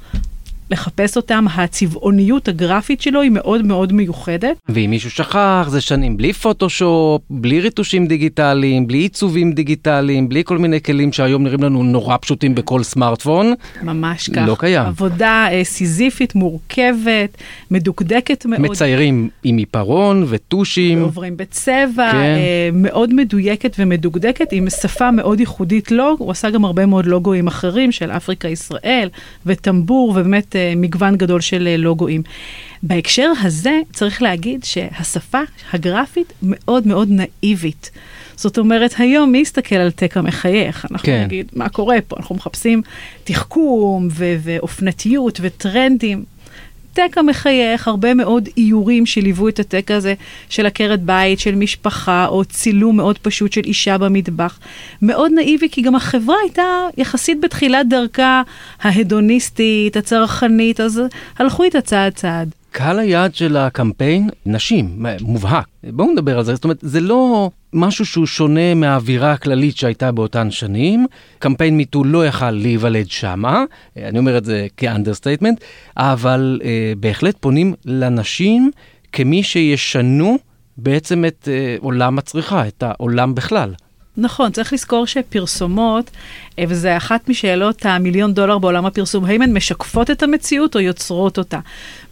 לחפש 0.71 1.17
אותם, 1.17 1.45
הצבעוניות 1.55 2.47
הגרפית 2.47 3.01
שלו 3.01 3.21
היא 3.21 3.31
מאוד 3.31 3.65
מאוד 3.65 3.93
מיוחדת. 3.93 4.57
ואם 4.69 4.89
מישהו 4.89 5.11
שכח, 5.11 5.67
זה 5.69 5.81
שנים 5.81 6.17
בלי 6.17 6.33
פוטושופ, 6.33 7.21
בלי 7.29 7.59
ריטושים 7.59 8.07
דיגיטליים, 8.07 8.87
בלי 8.87 8.97
עיצובים 8.97 9.51
דיגיטליים, 9.51 10.29
בלי 10.29 10.43
כל 10.45 10.57
מיני 10.57 10.81
כלים 10.81 11.13
שהיום 11.13 11.43
נראים 11.43 11.63
לנו 11.63 11.83
נורא 11.83 12.17
פשוטים 12.21 12.55
בכל 12.55 12.83
סמארטפון. 12.83 13.53
ממש 13.81 14.29
כך. 14.29 14.41
לא 14.47 14.55
קיים. 14.59 14.85
עבודה 14.85 15.47
אה, 15.51 15.63
סיזיפית, 15.63 16.35
מורכבת, 16.35 17.37
מדוקדקת 17.71 18.45
מאוד. 18.45 18.61
מציירים 18.61 19.29
עם 19.43 19.57
עיפרון 19.57 20.25
וטושים. 20.29 21.01
עוברים 21.01 21.37
בצבע, 21.37 22.11
כן. 22.11 22.17
אה, 22.17 22.69
מאוד 22.73 23.13
מדויקת 23.13 23.75
ומדוקדקת, 23.79 24.47
עם 24.51 24.69
שפה 24.69 25.11
מאוד 25.11 25.39
ייחודית 25.39 25.91
לו. 25.91 26.15
הוא 26.19 26.31
עשה 26.31 26.49
גם 26.49 26.65
הרבה 26.65 26.85
מאוד 26.85 27.05
לוגוים 27.05 27.47
אחרים 27.47 27.91
של 27.91 28.11
אפריקה 28.11 28.47
ישראל, 28.47 29.09
וטמבור, 29.45 30.09
ובאמת 30.09 30.55
מגוון 30.75 31.15
גדול 31.15 31.41
של 31.41 31.67
אה, 31.67 31.77
לוגוים. 31.77 32.21
בהקשר 32.83 33.31
הזה 33.41 33.79
צריך 33.93 34.21
להגיד 34.21 34.63
שהשפה 34.63 35.41
הגרפית 35.73 36.33
מאוד 36.43 36.87
מאוד 36.87 37.09
נאיבית. 37.11 37.91
זאת 38.35 38.57
אומרת, 38.57 38.93
היום 38.97 39.31
מי 39.31 39.37
יסתכל 39.37 39.75
על 39.75 39.91
תקע 39.91 40.21
מחייך? 40.21 40.85
אנחנו 40.91 41.05
כן. 41.05 41.23
נגיד, 41.23 41.51
מה 41.53 41.69
קורה 41.69 41.97
פה? 42.07 42.15
אנחנו 42.19 42.35
מחפשים 42.35 42.81
תחכום 43.23 44.07
ו- 44.11 44.35
ואופנתיות 44.43 45.39
וטרנדים. 45.41 46.23
תקע 46.97 47.21
מחייך, 47.21 47.87
הרבה 47.87 48.13
מאוד 48.13 48.49
איורים 48.57 49.05
שליוו 49.05 49.47
את 49.47 49.59
התקע 49.59 49.95
הזה 49.95 50.13
של 50.49 50.65
עקרת 50.65 51.01
בית, 51.01 51.39
של 51.39 51.55
משפחה, 51.55 52.27
או 52.27 52.45
צילום 52.45 52.97
מאוד 52.97 53.17
פשוט 53.17 53.53
של 53.53 53.61
אישה 53.65 53.97
במטבח. 53.97 54.59
מאוד 55.01 55.31
נאיבי, 55.35 55.69
כי 55.69 55.81
גם 55.81 55.95
החברה 55.95 56.35
הייתה 56.43 56.63
יחסית 56.97 57.41
בתחילת 57.41 57.89
דרכה 57.89 58.41
ההדוניסטית, 58.81 59.97
הצרכנית, 59.97 60.79
אז 60.79 61.01
הלכו 61.39 61.63
איתה 61.63 61.81
צעד 61.81 62.13
צעד. 62.13 62.49
קהל 62.71 62.99
היעד 62.99 63.35
של 63.35 63.57
הקמפיין, 63.57 64.29
נשים, 64.45 65.05
מובהק. 65.21 65.65
בואו 65.83 66.11
נדבר 66.11 66.37
על 66.37 66.43
זה. 66.43 66.55
זאת 66.55 66.63
אומרת, 66.63 66.77
זה 66.81 66.99
לא 66.99 67.49
משהו 67.73 68.05
שהוא 68.05 68.25
שונה 68.25 68.73
מהאווירה 68.73 69.31
הכללית 69.31 69.77
שהייתה 69.77 70.11
באותן 70.11 70.51
שנים. 70.51 71.05
קמפיין 71.39 71.77
MeToo 71.77 72.03
לא 72.03 72.27
יכל 72.27 72.51
להיוולד 72.51 73.09
שמה, 73.09 73.63
אני 73.97 74.19
אומר 74.19 74.37
את 74.37 74.45
זה 74.45 74.67
כ 74.77 74.87
understatement, 74.87 75.61
אבל 75.97 76.59
אה, 76.63 76.93
בהחלט 76.99 77.35
פונים 77.39 77.73
לנשים 77.85 78.71
כמי 79.11 79.43
שישנו 79.43 80.37
בעצם 80.77 81.25
את 81.25 81.47
אה, 81.51 81.75
עולם 81.79 82.17
הצריכה, 82.17 82.67
את 82.67 82.83
העולם 82.83 83.35
בכלל. 83.35 83.73
נכון, 84.17 84.51
צריך 84.51 84.73
לזכור 84.73 85.07
שפרסומות 85.07 86.11
וזה 86.67 86.97
אחת 86.97 87.29
משאלות 87.29 87.85
המיליון 87.85 88.33
דולר 88.33 88.57
בעולם 88.57 88.85
הפרסום, 88.85 89.25
האם 89.25 89.41
הן 89.41 89.53
משקפות 89.53 90.11
את 90.11 90.23
המציאות 90.23 90.75
או 90.75 90.79
יוצרות 90.79 91.37
אותה. 91.37 91.59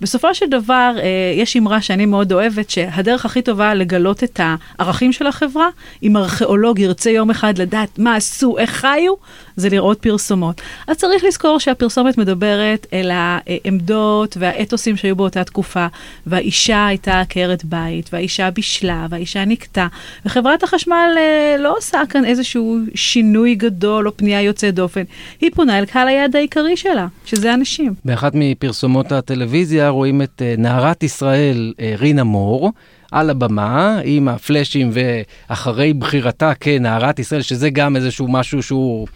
בסופו 0.01 0.36
של 0.36 0.45
דבר, 0.49 0.95
אה, 0.97 1.03
יש 1.36 1.58
אמרה 1.58 1.81
שאני 1.81 2.05
מאוד 2.05 2.34
אוהבת, 2.34 2.69
שהדרך 2.69 3.25
הכי 3.25 3.41
טובה 3.41 3.73
לגלות 3.73 4.23
את 4.23 4.39
הערכים 4.43 5.12
של 5.12 5.27
החברה, 5.27 5.67
אם 6.03 6.17
ארכיאולוג 6.17 6.79
ירצה 6.79 7.10
יום 7.10 7.29
אחד 7.29 7.58
לדעת 7.58 7.99
מה 7.99 8.15
עשו, 8.15 8.58
איך 8.58 8.69
חיו, 8.69 9.13
זה 9.55 9.69
לראות 9.69 9.99
פרסומות. 9.99 10.62
אז 10.88 10.97
צריך 10.97 11.23
לזכור 11.23 11.60
שהפרסומת 11.60 12.17
מדברת 12.17 12.88
אל 12.93 13.12
העמדות 13.13 14.38
והאתוסים 14.39 14.97
שהיו 14.97 15.15
באותה 15.15 15.43
תקופה, 15.43 15.88
והאישה 16.27 16.88
הייתה 16.88 17.19
עקרת 17.19 17.65
בית, 17.65 18.10
והאישה 18.13 18.51
בישלה, 18.51 19.08
והאישה 19.10 19.45
נקטה, 19.45 19.88
וחברת 20.25 20.63
החשמל 20.63 21.10
אה, 21.17 21.55
לא 21.60 21.77
עושה 21.77 22.01
כאן 22.10 22.25
איזשהו 22.25 22.79
שינוי 22.95 23.55
גדול 23.55 24.08
או 24.08 24.17
פנייה 24.17 24.35
יוצאת 24.41 24.76
דופן, 24.76 25.04
היא 25.41 25.52
פונה 25.56 25.80
אל 25.80 25.86
קהל 25.86 26.08
היעד 26.08 26.36
העיקרי 26.36 26.78
שלה, 26.78 27.08
שזה 27.26 27.54
אנשים. 27.54 27.93
באחת 28.06 28.32
מפרסומות 28.36 29.12
הטלוויזיה 29.12 29.89
רואים 29.89 30.21
את 30.21 30.41
אה, 30.41 30.56
נערת 30.58 31.04
ישראל 31.04 31.74
אה, 31.80 31.93
רינה 31.98 32.24
מור. 32.24 32.71
על 33.12 33.30
הבמה 33.30 34.00
עם 34.04 34.28
הפלאשים 34.28 34.89
ואחרי 34.91 35.93
בחירתה 35.93 36.54
כנערת 36.60 37.19
ישראל, 37.19 37.41
שזה 37.41 37.69
גם 37.69 37.95
איזשהו 37.95 38.28
משהו 38.28 38.63
שהוא 38.63 39.08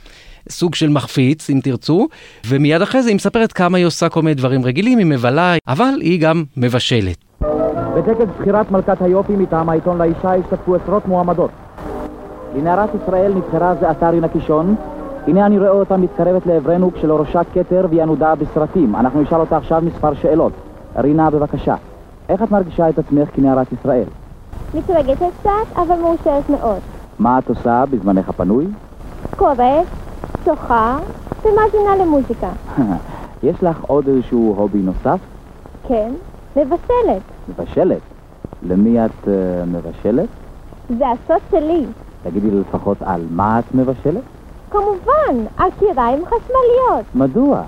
סוג 0.49 0.75
של 0.75 0.89
מחפיץ, 0.89 1.49
אם 1.49 1.59
תרצו, 1.63 2.07
ומיד 2.47 2.81
אחרי 2.81 3.03
זה 3.03 3.09
היא 3.09 3.15
מספרת 3.15 3.51
כמה 3.53 3.77
היא 3.77 3.85
עושה 3.85 4.09
כל 4.09 4.21
מיני 4.21 4.35
דברים 4.35 4.65
רגילים, 4.65 4.97
היא 4.97 5.05
מבלה, 5.05 5.55
אבל 5.67 5.93
היא 6.01 6.21
גם 6.21 6.43
מבשלת. 6.57 7.17
בטקס 7.95 8.27
בחירת 8.39 8.71
מלכת 8.71 9.01
היופי 9.01 9.33
מטעם 9.33 9.69
העיתון 9.69 9.97
לאישה 9.97 10.35
השתתפו 10.35 10.75
עשרות 10.75 11.07
מועמדות. 11.07 11.51
לנערת 12.55 12.89
ישראל 13.03 13.33
נבחרה 13.33 13.75
זה 13.79 13.89
עתה 13.89 14.09
רינה 14.09 14.27
קישון. 14.27 14.75
הנה 15.29 15.45
אני 15.45 15.59
רואה 15.59 15.69
אותה 15.69 15.97
מתקרבת 15.97 16.45
לעברנו 16.45 16.93
כשלראשה 16.93 17.41
כתר 17.53 17.85
והיא 17.89 18.01
ענודה 18.01 18.35
בסרטים. 18.35 18.95
אנחנו 18.95 19.21
נשאל 19.21 19.39
אותה 19.39 19.57
עכשיו 19.57 19.81
מספר 19.85 20.13
שאלות. 20.13 20.53
רינה, 20.97 21.29
בבקשה. 21.29 21.75
איך 22.29 22.43
את 22.43 22.51
מרגישה 22.51 22.89
את 22.89 22.99
עצמך 22.99 23.29
כנערת 23.33 23.67
ישראל? 23.73 24.03
מתרגשת 24.73 25.31
קצת, 25.39 25.49
אבל 25.75 25.95
מאושרת 26.01 26.49
מאוד. 26.49 26.79
מה 27.19 27.39
את 27.39 27.49
עושה 27.49 27.83
בזמנך 27.91 28.29
הפנוי? 28.29 28.67
קוראת, 29.35 29.87
שוחה 30.45 30.97
ומאזינה 31.43 31.95
למוזיקה. 32.01 32.49
יש 33.43 33.63
לך 33.63 33.83
עוד 33.83 34.07
איזשהו 34.07 34.55
הובי 34.57 34.79
נוסף? 34.79 35.19
כן, 35.87 36.11
מבשלת. 36.55 37.21
מבשלת? 37.49 38.01
למי 38.63 39.05
את 39.05 39.11
uh, 39.23 39.27
מבשלת? 39.67 40.29
זה 40.97 41.05
הסוד 41.09 41.41
שלי. 41.51 41.85
תגידי 42.23 42.51
לפחות 42.51 42.97
על 43.01 43.21
מה 43.31 43.59
את 43.59 43.75
מבשלת? 43.75 44.23
כמובן, 44.71 45.45
על 45.57 45.69
קיריים 45.79 46.25
חשמליות. 46.25 47.05
מדוע? 47.15 47.63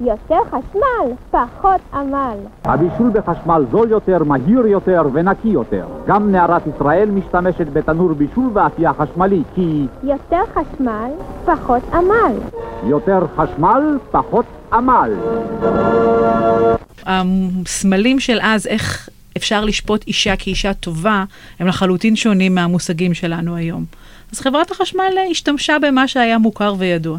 יותר 0.00 0.38
חשמל, 0.46 1.12
פחות 1.30 1.80
עמל. 1.92 2.36
הבישול 2.64 3.10
בחשמל 3.10 3.64
זול 3.70 3.90
יותר, 3.90 4.24
מהיר 4.24 4.66
יותר 4.66 5.02
ונקי 5.12 5.48
יותר. 5.48 5.86
גם 6.06 6.32
נערת 6.32 6.62
ישראל 6.66 7.10
משתמשת 7.10 7.66
בתנור 7.72 8.12
בישול 8.12 8.50
ואפייה 8.52 8.92
חשמלי, 8.92 9.42
כי... 9.54 9.86
יותר 10.02 10.42
חשמל, 10.54 11.10
פחות 11.44 11.82
עמל. 11.92 12.32
יותר 12.86 13.26
חשמל, 13.36 13.98
פחות 14.10 14.44
עמל. 14.72 15.12
הסמלים 17.06 18.20
של 18.20 18.38
אז, 18.42 18.66
איך 18.66 19.08
אפשר 19.36 19.64
לשפוט 19.64 20.06
אישה 20.06 20.36
כאישה 20.38 20.74
טובה, 20.74 21.24
הם 21.60 21.66
לחלוטין 21.66 22.16
שונים 22.16 22.54
מהמושגים 22.54 23.14
שלנו 23.14 23.56
היום. 23.56 23.84
אז 24.32 24.40
חברת 24.40 24.70
החשמל 24.70 25.14
השתמשה 25.30 25.78
במה 25.78 26.08
שהיה 26.08 26.38
מוכר 26.38 26.74
וידוע. 26.78 27.18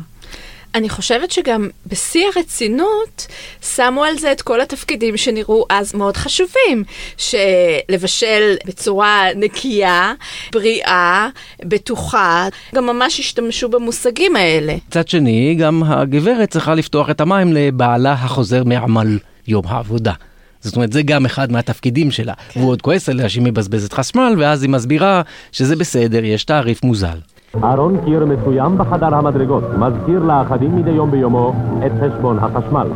אני 0.75 0.89
חושבת 0.89 1.31
שגם 1.31 1.67
בשיא 1.87 2.25
הרצינות 2.35 3.27
שמו 3.75 4.03
על 4.03 4.17
זה 4.17 4.31
את 4.31 4.41
כל 4.41 4.61
התפקידים 4.61 5.17
שנראו 5.17 5.65
אז 5.69 5.95
מאוד 5.95 6.17
חשובים, 6.17 6.83
שלבשל 7.17 8.55
בצורה 8.65 9.25
נקייה, 9.35 10.13
בריאה, 10.51 11.29
בטוחה, 11.59 12.47
גם 12.75 12.85
ממש 12.85 13.19
השתמשו 13.19 13.69
במושגים 13.69 14.35
האלה. 14.35 14.75
מצד 14.87 15.07
שני, 15.07 15.55
גם 15.55 15.83
הגברת 15.83 16.49
צריכה 16.49 16.75
לפתוח 16.75 17.09
את 17.09 17.21
המים 17.21 17.53
לבעלה 17.53 18.13
החוזר 18.13 18.63
מעמל 18.63 19.17
יום 19.47 19.63
העבודה. 19.67 20.13
זאת 20.61 20.75
אומרת, 20.75 20.93
זה 20.93 21.01
גם 21.03 21.25
אחד 21.25 21.51
מהתפקידים 21.51 22.11
שלה. 22.11 22.33
כן. 22.49 22.59
והוא 22.59 22.71
עוד 22.71 22.81
כועס 22.81 23.09
עליה 23.09 23.29
שהיא 23.29 23.43
מבזבזת 23.43 23.93
חשמל, 23.93 24.35
ואז 24.37 24.63
היא 24.63 24.69
מסבירה 24.69 25.21
שזה 25.51 25.75
בסדר, 25.75 26.23
יש 26.23 26.43
תעריף 26.43 26.83
מוזל. 26.83 27.17
ארון 27.63 27.97
קיר 28.05 28.25
מסוים 28.25 28.77
בחדר 28.77 29.15
המדרגות 29.15 29.63
מזכיר 29.77 30.19
לאחדים 30.19 30.75
מדי 30.75 30.89
יום 30.89 31.11
ביומו 31.11 31.53
את 31.85 31.91
חשבון 32.01 32.39
החשמל. 32.39 32.87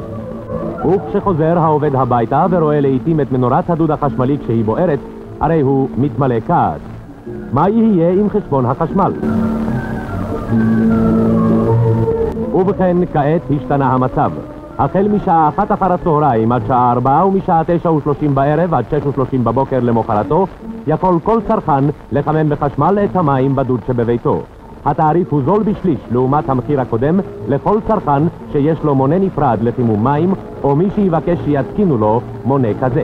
וכשחוזר 0.86 1.58
העובד 1.58 1.96
הביתה 1.96 2.46
ורואה 2.52 2.82
לעיתים 2.82 3.22
את 3.22 3.32
מנורת 3.32 3.70
הדוד 3.70 3.92
החשמלי 3.92 4.38
כשהיא 4.44 4.64
בוערת, 4.66 5.00
הרי 5.40 5.62
הוא 5.62 5.90
מתמלא 5.98 6.36
כעס. 6.48 6.82
מה 7.52 7.70
יהיה 7.70 8.12
עם 8.12 8.30
חשבון 8.30 8.66
החשמל? 8.66 9.14
ובכן, 12.54 12.98
כעת 13.14 13.42
השתנה 13.62 13.94
המצב. 13.94 14.32
החל 14.80 15.08
משעה 15.08 15.50
אחת 15.50 15.72
אחר 15.72 15.94
הצהריים 15.94 16.52
עד 16.52 16.62
שעה 16.68 16.92
ארבע 16.92 17.26
ומשעה 17.26 17.62
תשע 17.68 17.92
ושלושים 17.92 18.36
בערב 18.36 18.74
עד 18.74 18.86
שש 18.92 19.06
ושלושים 19.06 19.44
בבוקר 19.44 19.80
למחרתו, 19.80 20.48
יכול 20.88 21.20
כל 21.24 21.40
צרכן 21.48 21.84
לחמם 22.12 22.50
בחשמל 22.50 23.00
את 23.04 23.16
המים 23.16 23.56
בדוד 23.56 23.80
שבביתו. 23.88 24.44
התעריף 24.86 25.28
הוא 25.34 25.42
זול 25.46 25.64
בשליש 25.64 26.00
לעומת 26.12 26.50
המחיר 26.50 26.82
הקודם 26.82 27.20
לכל 27.48 27.80
צרכן 27.88 28.24
שיש 28.52 28.78
לו 28.84 28.96
מונה 28.96 29.20
נפרד 29.20 29.58
לחימום 29.62 30.04
מים, 30.04 30.34
או 30.64 30.76
מי 30.76 30.86
שיבקש 30.96 31.38
שיתקינו 31.46 31.98
לו 31.98 32.22
מונה 32.46 32.68
כזה. 32.82 33.04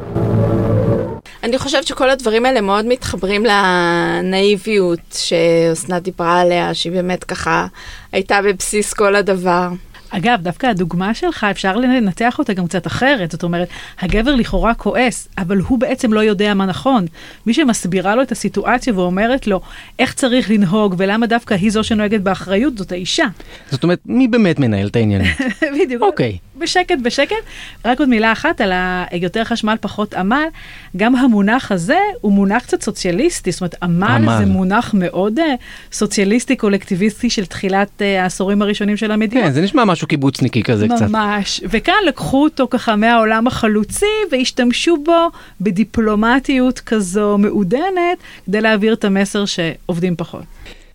אני 1.43 1.58
חושבת 1.58 1.88
שכל 1.88 2.10
הדברים 2.10 2.45
האלה 2.45 2.62
מאוד 2.62 2.86
מתחברים 2.86 3.43
לנאיביות 3.45 4.99
שאסנת 5.12 6.03
דיברה 6.03 6.41
עליה, 6.41 6.73
שהיא 6.73 6.93
באמת 6.93 7.23
ככה 7.23 7.67
הייתה 8.12 8.39
בבסיס 8.45 8.93
כל 8.93 9.15
הדבר. 9.15 9.69
אגב, 10.10 10.39
דווקא 10.41 10.67
הדוגמה 10.67 11.13
שלך, 11.13 11.48
אפשר 11.52 11.76
לנתח 11.76 12.39
אותה 12.39 12.54
גם 12.54 12.67
קצת 12.67 12.88
אחרת. 12.88 13.32
זאת 13.32 13.43
אומרת, 13.43 13.67
הגבר 14.00 14.36
לכאורה 14.36 14.74
כועס, 14.74 15.28
אבל 15.38 15.58
הוא 15.58 15.80
בעצם 15.80 16.13
לא 16.13 16.19
יודע 16.19 16.54
מה 16.54 16.65
נכון. 16.65 17.06
מי 17.45 17.54
שמסבירה 17.54 18.15
לו 18.15 18.22
את 18.22 18.32
הסיטואציה 18.32 18.93
ואומרת 18.93 19.48
לו 19.48 19.62
איך 20.00 20.13
צריך 20.13 20.52
לנהוג 20.52 20.95
ולמה 20.98 21.28
דווקא 21.28 21.54
היא 21.54 21.72
זו 21.72 21.84
שנוהגת 21.84 22.22
באחריות, 22.22 22.78
זאת 22.78 22.91
האישה. 22.91 23.26
זאת 23.72 23.84
אומרת, 23.84 24.00
מי 24.06 24.28
באמת 24.28 24.60
מנהל 24.60 24.88
את 24.88 24.95
העניינים? 24.95 25.32
בדיוק. 25.82 26.02
אוקיי. 26.02 26.38
Okay. 26.41 26.50
בשקט, 26.60 26.98
בשקט. 27.04 27.36
רק 27.86 28.00
עוד 28.00 28.10
מילה 28.10 28.32
אחת 28.32 28.62
על 28.62 28.72
היותר 29.10 29.43
חשמל, 29.43 29.76
פחות 29.82 30.13
עמל. 30.13 30.45
גם 30.98 31.15
המונח 31.15 31.72
הזה 31.72 31.98
הוא 32.22 32.32
מונח 32.32 32.63
קצת 32.63 32.82
סוציאליסטי. 32.82 33.52
זאת 33.52 33.62
אומרת, 33.62 33.76
עמל, 33.84 34.08
עמל. 34.08 34.38
זה 34.38 34.45
מונח 34.45 34.93
מאוד 34.93 35.39
uh, 35.39 35.41
סוציאליסטי, 35.91 36.56
קולקטיביסטי 36.56 37.30
של 37.30 37.45
תחילת 37.45 37.89
uh, 38.00 38.04
העשורים 38.04 38.62
הראשונים 38.62 38.98
של 38.98 39.12
המדינה. 39.12 39.43
כן, 39.43 39.52
זה 39.52 39.62
נשמע 39.62 39.86
משהו 40.00 40.08
קיבוצניקי 40.08 40.64
כזה 40.64 40.88
ממש. 40.88 41.02
קצת. 41.02 41.10
ממש, 41.12 41.62
וכאן 41.70 41.94
לקחו 42.08 42.44
אותו 42.44 42.68
ככה 42.70 42.96
מהעולם 42.96 43.48
החלוצי 43.48 44.06
והשתמשו 44.32 44.98
בו 45.06 45.30
בדיפלומטיות 45.62 46.80
כזו 46.80 47.38
מעודנת 47.38 48.18
כדי 48.46 48.62
להעביר 48.62 48.94
את 48.94 49.06
המסר 49.06 49.46
שעובדים 49.46 50.16
פחות. 50.16 50.44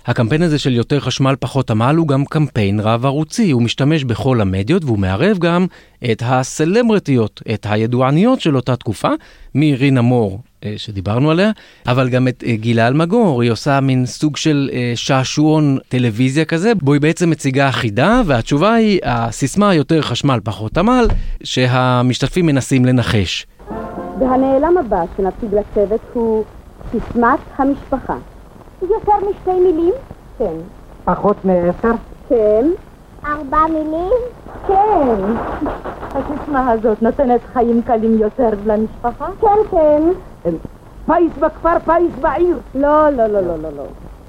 הקמפיין 0.06 0.42
הזה 0.42 0.58
של 0.58 0.72
יותר 0.72 1.00
חשמל 1.00 1.34
פחות 1.40 1.70
עמל 1.70 1.96
הוא 1.96 2.08
גם 2.08 2.24
קמפיין 2.24 2.80
רב 2.80 3.06
ערוצי, 3.06 3.50
הוא 3.50 3.62
משתמש 3.62 4.04
בכל 4.04 4.40
המדיות 4.40 4.84
והוא 4.84 4.98
מערב 4.98 5.38
גם 5.38 5.66
את 6.12 6.22
הסלברטיות, 6.26 7.42
את 7.54 7.66
הידועניות 7.70 8.40
של 8.40 8.56
אותה 8.56 8.76
תקופה, 8.76 9.08
מרינה 9.54 10.02
מור 10.02 10.40
אה, 10.64 10.74
שדיברנו 10.76 11.30
עליה, 11.30 11.50
אבל 11.86 12.08
גם 12.08 12.28
את 12.28 12.44
אה, 12.46 12.56
גילה 12.56 12.88
אלמגור, 12.88 13.42
היא 13.42 13.50
עושה 13.50 13.80
מין 13.80 14.06
סוג 14.06 14.36
של 14.36 14.70
אה, 14.72 14.92
שעשועון 14.94 15.78
טלוויזיה 15.88 16.44
כזה, 16.44 16.74
בו 16.74 16.92
היא 16.92 17.00
בעצם 17.00 17.30
מציגה 17.30 17.72
חידה, 17.72 18.22
והתשובה 18.26 18.74
היא 18.74 19.00
הסיסמה 19.04 19.74
יותר 19.74 20.02
חשמל 20.02 20.40
פחות 20.44 20.78
עמל, 20.78 21.06
שהמשתתפים 21.44 22.46
מנסים 22.46 22.84
לנחש. 22.84 23.46
והנעלם 24.20 24.78
הבא 24.78 25.04
שנציג 25.16 25.54
לצוות 25.54 26.00
הוא 26.12 26.44
סיסמת 26.90 27.40
המשפחה. 27.56 28.16
יותר 28.90 29.28
משתי 29.30 29.60
מילים? 29.60 29.94
כן. 30.38 30.54
פחות 31.04 31.36
מעשר? 31.44 31.92
כן. 32.28 32.66
ארבע 33.26 33.66
מילים? 33.70 34.12
כן. 34.66 35.14
הסיסמה 36.14 36.70
הזאת 36.70 37.02
נותנת 37.02 37.40
חיים 37.52 37.82
קלים 37.82 38.18
יותר 38.18 38.50
למשפחה? 38.66 39.26
כן, 39.40 39.58
כן. 39.70 40.02
פיס 41.06 41.32
בכפר, 41.40 41.78
פיס 41.84 42.18
בעיר. 42.20 42.58
לא, 42.74 43.10
לא, 43.10 43.26
לא, 43.26 43.40
לא, 43.40 43.56
לא, 43.62 43.68
לא. 43.76 43.84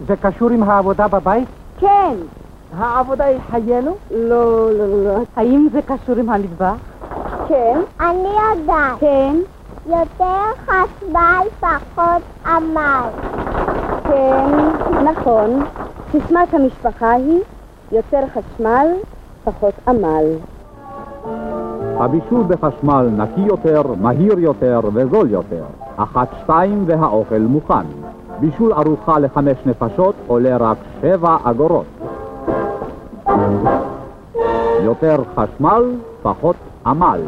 זה 0.08 0.15
קשור 0.15 0.50
עם 0.50 0.63
העבודה 0.63 1.08
בבית? 1.08 1.48
כן. 1.80 2.15
העבודה 2.78 3.26
היא 3.26 3.39
חיינו? 3.52 3.96
לא, 4.12 4.72
לא, 4.72 5.04
לא. 5.04 5.20
האם 5.36 5.68
זה 5.74 5.80
קשור 5.82 6.15
עם 6.15 6.30
המטבח? 6.30 6.76
כן. 7.48 7.80
אני 8.00 8.30
יודעת. 8.52 9.00
כן. 9.00 9.36
יותר 9.86 10.41
חשמל, 10.65 11.48
פחות 11.60 12.22
עמל. 12.46 13.10
נכון. 15.36 15.63
סיסמת 16.12 16.54
המשפחה 16.54 17.12
היא 17.12 17.39
יותר 17.91 18.24
חשמל, 18.34 18.88
פחות 19.43 19.74
עמל. 19.88 20.26
הבישול 21.98 22.43
בחשמל 22.48 23.10
נקי 23.17 23.41
יותר, 23.41 23.82
מהיר 24.02 24.39
יותר 24.39 24.80
וזול 24.93 25.32
יותר. 25.32 25.63
אחת, 25.98 26.28
שתיים 26.43 26.84
והאוכל 26.88 27.39
מוכן. 27.39 27.86
בישול 28.39 28.74
ארוחה 28.74 29.19
לחמש 29.19 29.58
נפשות 29.65 30.15
עולה 30.28 30.58
רק 30.58 30.78
שבע 31.02 31.38
אגורות. 31.43 31.86
יותר 34.84 35.17
חשמל, 35.36 35.84
פחות 36.21 36.56
עמל. 36.86 37.19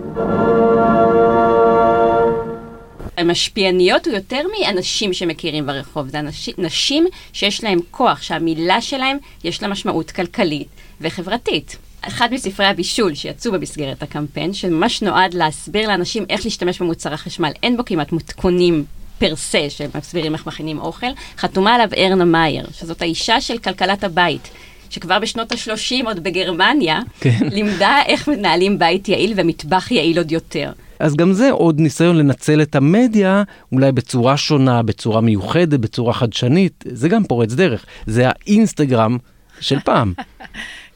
המשפיעניות 3.17 4.07
הוא 4.07 4.15
יותר 4.15 4.41
מאנשים 4.59 5.13
שמכירים 5.13 5.65
ברחוב, 5.65 6.07
זה 6.07 6.19
אנשים, 6.19 6.53
נשים 6.57 7.05
שיש 7.33 7.63
להם 7.63 7.79
כוח, 7.91 8.21
שהמילה 8.21 8.81
שלהם 8.81 9.17
יש 9.43 9.61
לה 9.61 9.67
משמעות 9.67 10.11
כלכלית 10.11 10.67
וחברתית. 11.01 11.77
אחד 12.01 12.29
מספרי 12.31 12.65
הבישול 12.65 13.15
שיצאו 13.15 13.51
במסגרת 13.51 14.03
הקמפיין, 14.03 14.53
שממש 14.53 15.01
נועד 15.01 15.33
להסביר 15.33 15.87
לאנשים 15.87 16.25
איך 16.29 16.45
להשתמש 16.45 16.81
במוצר 16.81 17.13
החשמל, 17.13 17.51
אין 17.63 17.77
בו 17.77 17.85
כמעט 17.85 18.11
מתכונים 18.11 18.85
פר 19.19 19.35
סה 19.35 19.69
שמסבירים 19.69 20.33
איך 20.33 20.47
מכינים 20.47 20.79
אוכל, 20.79 21.07
חתומה 21.37 21.75
עליו 21.75 21.89
ארנה 21.97 22.25
מאייר, 22.25 22.67
שזאת 22.71 23.01
האישה 23.01 23.41
של 23.41 23.57
כלכלת 23.57 24.03
הבית. 24.03 24.49
שכבר 24.89 25.19
בשנות 25.19 25.51
ה-30 25.51 26.05
עוד 26.05 26.23
בגרמניה, 26.23 26.99
כן. 27.19 27.39
לימדה 27.51 28.01
איך 28.05 28.27
מנהלים 28.27 28.79
בית 28.79 29.09
יעיל 29.09 29.33
ומטבח 29.35 29.91
יעיל 29.91 30.17
עוד 30.17 30.31
יותר. 30.31 30.71
אז 30.99 31.15
גם 31.15 31.33
זה 31.33 31.51
עוד 31.51 31.79
ניסיון 31.79 32.17
לנצל 32.17 32.61
את 32.61 32.75
המדיה, 32.75 33.43
אולי 33.71 33.91
בצורה 33.91 34.37
שונה, 34.37 34.83
בצורה 34.83 35.21
מיוחדת, 35.21 35.79
בצורה 35.79 36.13
חדשנית, 36.13 36.83
זה 36.87 37.09
גם 37.09 37.23
פורץ 37.23 37.53
דרך. 37.53 37.85
זה 38.05 38.23
האינסטגרם 38.29 39.17
של 39.59 39.79
פעם. 39.79 40.13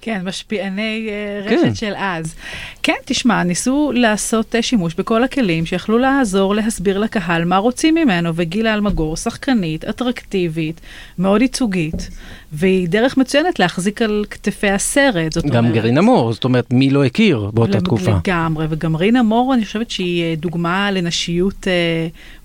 כן, 0.01 0.21
משפיעני 0.23 1.09
uh, 1.09 1.49
רשת 1.49 1.63
כן. 1.63 1.75
של 1.75 1.93
אז. 1.97 2.35
כן, 2.83 2.93
תשמע, 3.05 3.43
ניסו 3.43 3.91
לעשות 3.95 4.55
uh, 4.55 4.61
שימוש 4.61 4.95
בכל 4.95 5.23
הכלים 5.23 5.65
שיכלו 5.65 5.97
לעזור 5.97 6.55
להסביר 6.55 6.97
לקהל 6.97 7.45
מה 7.45 7.57
רוצים 7.57 7.95
ממנו, 7.95 8.35
וגילה 8.35 8.73
אלמגור, 8.73 9.17
שחקנית, 9.17 9.85
אטרקטיבית, 9.85 10.81
מאוד 11.17 11.41
ייצוגית, 11.41 12.09
והיא 12.53 12.87
דרך 12.87 13.17
מצוינת 13.17 13.59
להחזיק 13.59 14.01
על 14.01 14.25
כתפי 14.29 14.69
הסרט, 14.69 15.33
זאת 15.33 15.45
גם 15.45 15.49
אומרת... 15.49 15.65
גם 15.65 15.73
גרינה 15.73 16.01
מור, 16.01 16.33
זאת 16.33 16.43
אומרת, 16.43 16.73
מי 16.73 16.89
לא 16.89 17.05
הכיר 17.05 17.49
באותה 17.53 17.77
לג, 17.77 17.83
תקופה? 17.83 18.11
לגמרי, 18.11 18.65
וגם 18.69 18.95
רינה 18.95 19.23
מור, 19.23 19.53
אני 19.53 19.65
חושבת 19.65 19.91
שהיא 19.91 20.23
אה, 20.23 20.35
דוגמה 20.35 20.91
לנשיות 20.91 21.67
uh, 21.67 21.67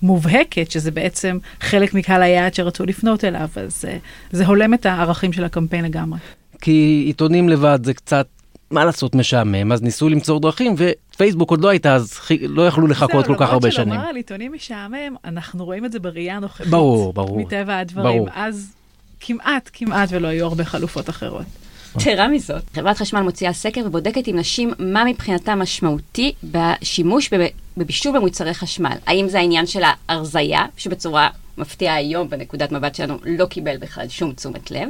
מובהקת, 0.01 0.71
שזה 0.71 0.91
בעצם 0.91 1.37
חלק 1.61 1.93
מקהל 1.93 2.21
היעד 2.21 2.53
שרצו 2.53 2.85
לפנות 2.85 3.23
אליו, 3.23 3.49
אז 3.55 3.85
uh, 3.85 3.87
זה 4.31 4.45
הולם 4.45 4.73
את 4.73 4.85
הערכים 4.85 5.33
של 5.33 5.43
הקמפיין 5.43 5.85
לגמרי. 5.85 6.17
כי 6.61 7.03
עיתונים 7.05 7.49
לבד 7.49 7.79
זה 7.83 7.93
קצת, 7.93 8.27
מה 8.71 8.85
לעשות, 8.85 9.15
משעמם, 9.15 9.71
אז 9.71 9.81
ניסו 9.81 10.09
למצוא 10.09 10.39
דרכים, 10.39 10.75
ופייסבוק 10.77 11.51
עוד 11.51 11.61
לא 11.61 11.69
הייתה, 11.69 11.95
אז 11.95 12.19
לא 12.41 12.67
יכלו 12.67 12.87
לחכות 12.87 13.27
כל 13.27 13.35
כך 13.39 13.49
הרבה 13.49 13.71
שנים. 13.71 13.87
למרות 13.87 13.97
שלומר 13.97 14.09
על 14.09 14.15
עיתונים 14.15 14.53
משעמם, 14.53 15.15
אנחנו 15.25 15.65
רואים 15.65 15.85
את 15.85 15.91
זה 15.91 15.99
בראייה 15.99 16.35
הנוכחית. 16.35 16.67
ברור, 16.67 17.13
ברור. 17.13 17.39
מטבע 17.39 17.77
הדברים. 17.77 18.17
ברור. 18.17 18.27
אז 18.33 18.73
כמעט, 19.19 19.69
כמעט 19.73 20.09
ולא 20.11 20.27
היו 20.27 20.45
הרבה 20.45 20.65
חלופות 20.65 21.09
אחרות. 21.09 21.45
יתרה 21.99 22.27
מזאת, 22.27 22.63
חברת 22.73 22.97
חשמל 22.97 23.21
מוציאה 23.21 23.53
סקר 23.53 23.81
ובודקת 23.85 24.27
עם 24.27 24.39
נשים 24.39 24.73
מה 24.79 25.03
מבחינתה 25.05 25.55
משמעותי 25.55 26.33
בשימוש 26.43 27.29
בבישול 27.77 28.17
במוצרי 28.17 28.53
חשמל. 28.53 28.97
האם 29.07 29.29
זה 29.29 29.39
העניין 29.39 29.65
של 29.67 29.81
ההרזייה, 29.83 30.65
שבצורה 30.77 31.29
מפתיעה 31.57 31.95
היום 31.95 32.29
בנקודת 32.29 32.71
מבט 32.71 32.95
שלנו 32.95 33.17
לא 33.25 33.45
קיבל 33.45 33.77
בכלל 33.77 34.07
שום 34.07 34.33
תשומת 34.33 34.71
לב. 34.71 34.89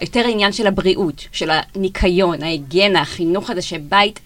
יותר 0.00 0.20
העניין 0.20 0.52
של 0.52 0.66
הבריאות, 0.66 1.24
של 1.32 1.50
הניקיון, 1.50 2.42
ההיגיינה, 2.42 3.00
החינוך 3.00 3.50
הזה 3.50 3.62
שבית 3.62 4.20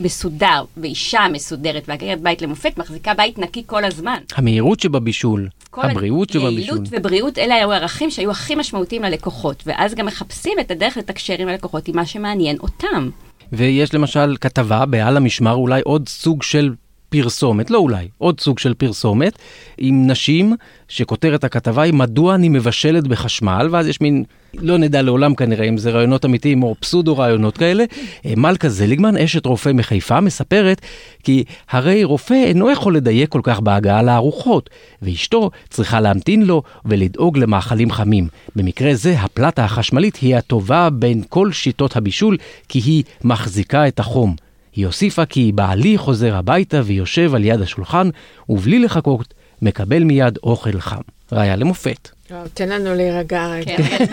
מסודר, 0.00 0.64
ואישה 0.76 1.20
מסודרת 1.32 1.82
ועקרת 1.88 2.20
בית 2.20 2.42
למופת, 2.42 2.78
מחזיקה 2.78 3.14
בית 3.14 3.38
נקי 3.38 3.62
כל 3.66 3.84
הזמן. 3.84 4.18
המהירות 4.34 4.80
שבבישול, 4.80 5.48
הבריאות 5.72 6.30
שבבישול. 6.30 6.58
יעילות 6.58 6.88
ובריאות, 6.90 7.38
אלה 7.38 7.54
היו 7.54 7.72
ערכים 7.72 8.10
שהיו 8.10 8.30
הכי 8.30 8.54
משמעותיים 8.54 9.02
ללקוחות, 9.02 9.62
ואז 9.66 9.94
גם 9.94 10.06
מחפשים 10.06 10.52
את 10.60 10.70
הדרך 10.70 10.96
לתקשר 10.96 11.34
עם 11.38 11.48
הלקוחות 11.48 11.88
עם 11.88 11.96
מה 11.96 12.06
שמעניין 12.06 12.56
אותם. 12.58 13.10
ויש 13.52 13.94
למשל 13.94 14.36
כתבה 14.40 14.86
בעל 14.86 15.16
המשמר, 15.16 15.54
אולי 15.54 15.80
עוד 15.84 16.08
סוג 16.08 16.42
של 16.42 16.74
פרסומת, 17.08 17.70
לא 17.70 17.78
אולי, 17.78 18.08
עוד 18.18 18.40
סוג 18.40 18.58
של 18.58 18.74
פרסומת, 18.74 19.38
עם 19.78 20.10
נשים 20.10 20.56
שכותרת 20.88 21.44
הכתבה 21.44 21.82
היא 21.82 21.94
מדוע 21.94 22.34
אני 22.34 22.48
מבשלת 22.48 23.06
בחשמל, 23.06 23.68
ואז 23.70 23.86
יש 23.86 24.00
מין, 24.00 24.24
לא 24.54 24.78
נדע 24.78 25.02
לעולם 25.02 25.34
כנראה 25.34 25.68
אם 25.68 25.78
זה 25.78 25.90
רעיונות 25.90 26.24
אמיתיים 26.24 26.62
או 26.62 26.74
פסודו 26.80 27.18
רעיונות 27.18 27.56
כאלה. 27.56 27.84
אה, 28.26 28.32
מלכה 28.36 28.68
זליגמן, 28.68 29.16
אשת 29.16 29.46
רופא 29.46 29.68
מחיפה, 29.68 30.20
מספרת 30.20 30.80
כי 31.22 31.44
הרי 31.70 32.04
רופא 32.04 32.34
אינו 32.34 32.70
יכול 32.70 32.96
לדייק 32.96 33.28
כל 33.28 33.40
כך 33.42 33.60
בהגעה 33.60 34.02
לארוחות, 34.02 34.70
ואשתו 35.02 35.50
צריכה 35.70 36.00
להמתין 36.00 36.42
לו 36.42 36.62
ולדאוג 36.84 37.38
למאכלים 37.38 37.90
חמים. 37.90 38.28
במקרה 38.56 38.94
זה 38.94 39.14
הפלטה 39.20 39.64
החשמלית 39.64 40.16
היא 40.16 40.36
הטובה 40.36 40.90
בין 40.90 41.22
כל 41.28 41.52
שיטות 41.52 41.96
הבישול, 41.96 42.36
כי 42.68 42.78
היא 42.78 43.04
מחזיקה 43.24 43.88
את 43.88 44.00
החום. 44.00 44.34
היא 44.76 44.86
הוסיפה 44.86 45.26
כי 45.26 45.52
בעלי 45.52 45.98
חוזר 45.98 46.36
הביתה 46.36 46.80
ויושב 46.84 47.34
על 47.34 47.44
יד 47.44 47.60
השולחן, 47.60 48.08
ובלי 48.48 48.78
לחכות, 48.78 49.34
מקבל 49.62 50.04
מיד 50.04 50.38
אוכל 50.42 50.80
חם. 50.80 51.00
ראיה 51.32 51.56
למופת. 51.56 52.08
תן 52.54 52.68
לנו 52.68 52.94
להירגע 52.94 53.46
רגע. 53.46 53.76
כן, 53.76 54.04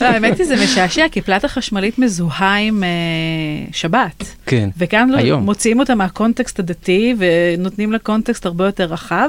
לא, 0.00 0.06
האמת 0.06 0.38
היא, 0.38 0.46
זה 0.46 0.56
משעשע, 0.64 1.06
כי 1.12 1.20
פלטה 1.20 1.48
חשמלית 1.48 1.98
מזוהה 1.98 2.56
עם 2.56 2.84
אה, 2.84 2.88
שבת. 3.72 4.24
כן, 4.46 4.70
וכאן 4.78 5.10
לא 5.10 5.40
מוציאים 5.40 5.80
אותה 5.80 5.94
מהקונטקסט 5.94 6.58
הדתי 6.58 7.14
ונותנים 7.18 7.92
לה 7.92 7.98
קונטקסט 7.98 8.46
הרבה 8.46 8.66
יותר 8.66 8.84
רחב. 8.84 9.28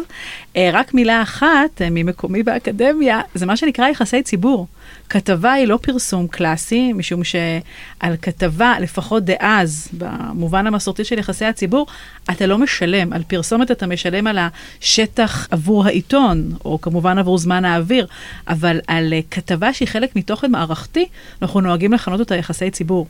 אה, 0.57 0.69
רק 0.73 0.93
מילה 0.93 1.21
אחת 1.21 1.81
ממקומי 1.91 2.43
באקדמיה, 2.43 3.21
זה 3.35 3.45
מה 3.45 3.57
שנקרא 3.57 3.87
יחסי 3.87 4.23
ציבור. 4.23 4.67
כתבה 5.11 5.51
היא 5.51 5.67
לא 5.67 5.79
פרסום 5.81 6.27
קלאסי, 6.27 6.93
משום 6.93 7.23
שעל 7.23 8.15
כתבה, 8.21 8.75
לפחות 8.79 9.23
דאז, 9.23 9.89
במובן 9.93 10.67
המסורתי 10.67 11.03
של 11.03 11.19
יחסי 11.19 11.45
הציבור, 11.45 11.87
אתה 12.31 12.45
לא 12.45 12.57
משלם. 12.57 13.13
על 13.13 13.23
פרסומת 13.27 13.71
אתה 13.71 13.87
משלם 13.87 14.27
על 14.27 14.37
השטח 14.37 15.47
עבור 15.51 15.85
העיתון, 15.85 16.51
או 16.65 16.81
כמובן 16.81 17.17
עבור 17.17 17.37
זמן 17.37 17.65
האוויר, 17.65 18.07
אבל 18.47 18.79
על 18.87 19.13
כתבה 19.31 19.73
שהיא 19.73 19.87
חלק 19.87 20.15
מתוכן 20.15 20.51
מערכתי, 20.51 21.05
אנחנו 21.41 21.61
נוהגים 21.61 21.93
לכנות 21.93 22.19
אותה 22.19 22.35
יחסי 22.35 22.71
ציבור. 22.71 23.07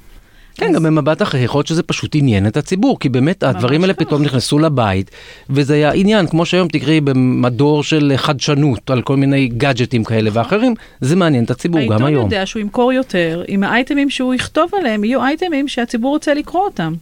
כן. 0.55 0.73
גם 0.73 0.83
במבט 0.83 1.21
אחר 1.21 1.37
יכול 1.37 1.59
להיות 1.59 1.67
שזה 1.67 1.83
פשוט 1.83 2.15
עניין 2.15 2.47
את 2.47 2.57
הציבור, 2.57 2.99
כי 2.99 3.09
באמת 3.09 3.43
הדברים 3.43 3.81
האלה 3.81 3.93
כך. 3.93 3.99
פתאום 3.99 4.21
נכנסו 4.21 4.59
לבית, 4.59 5.11
וזה 5.49 5.73
היה 5.73 5.91
עניין, 5.91 6.27
כמו 6.27 6.45
שהיום 6.45 6.67
תקראי 6.67 7.01
במדור 7.01 7.83
של 7.83 8.13
חדשנות 8.15 8.89
על 8.89 9.01
כל 9.01 9.17
מיני 9.17 9.47
גאדג'טים 9.47 10.03
כאלה 10.03 10.29
ואחרים, 10.33 10.75
זה 11.01 11.15
מעניין 11.15 11.43
את 11.43 11.51
הציבור 11.51 11.81
גם 11.81 11.91
היום. 11.91 12.03
העיתון 12.03 12.23
יודע 12.23 12.45
שהוא 12.45 12.61
ימכור 12.61 12.93
יותר, 12.93 13.43
אם 13.49 13.63
האייטמים 13.63 14.09
שהוא 14.09 14.33
יכתוב 14.33 14.69
עליהם 14.79 15.03
יהיו 15.03 15.23
אייטמים 15.23 15.67
שהציבור 15.67 16.11
רוצה 16.11 16.33
לקרוא 16.33 16.63
אותם. 16.63 16.93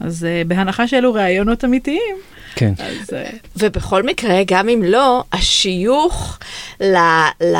אז 0.00 0.26
uh, 0.26 0.48
בהנחה 0.48 0.88
שאלו 0.88 1.14
ראיונות 1.14 1.64
אמיתיים, 1.64 2.16
כן. 2.54 2.72
אז, 2.78 3.10
uh... 3.10 3.36
ובכל 3.56 4.02
מקרה, 4.02 4.42
גם 4.46 4.68
אם 4.68 4.82
לא, 4.82 5.24
השיוך 5.32 6.38
ל, 6.80 6.96
ל, 7.40 7.56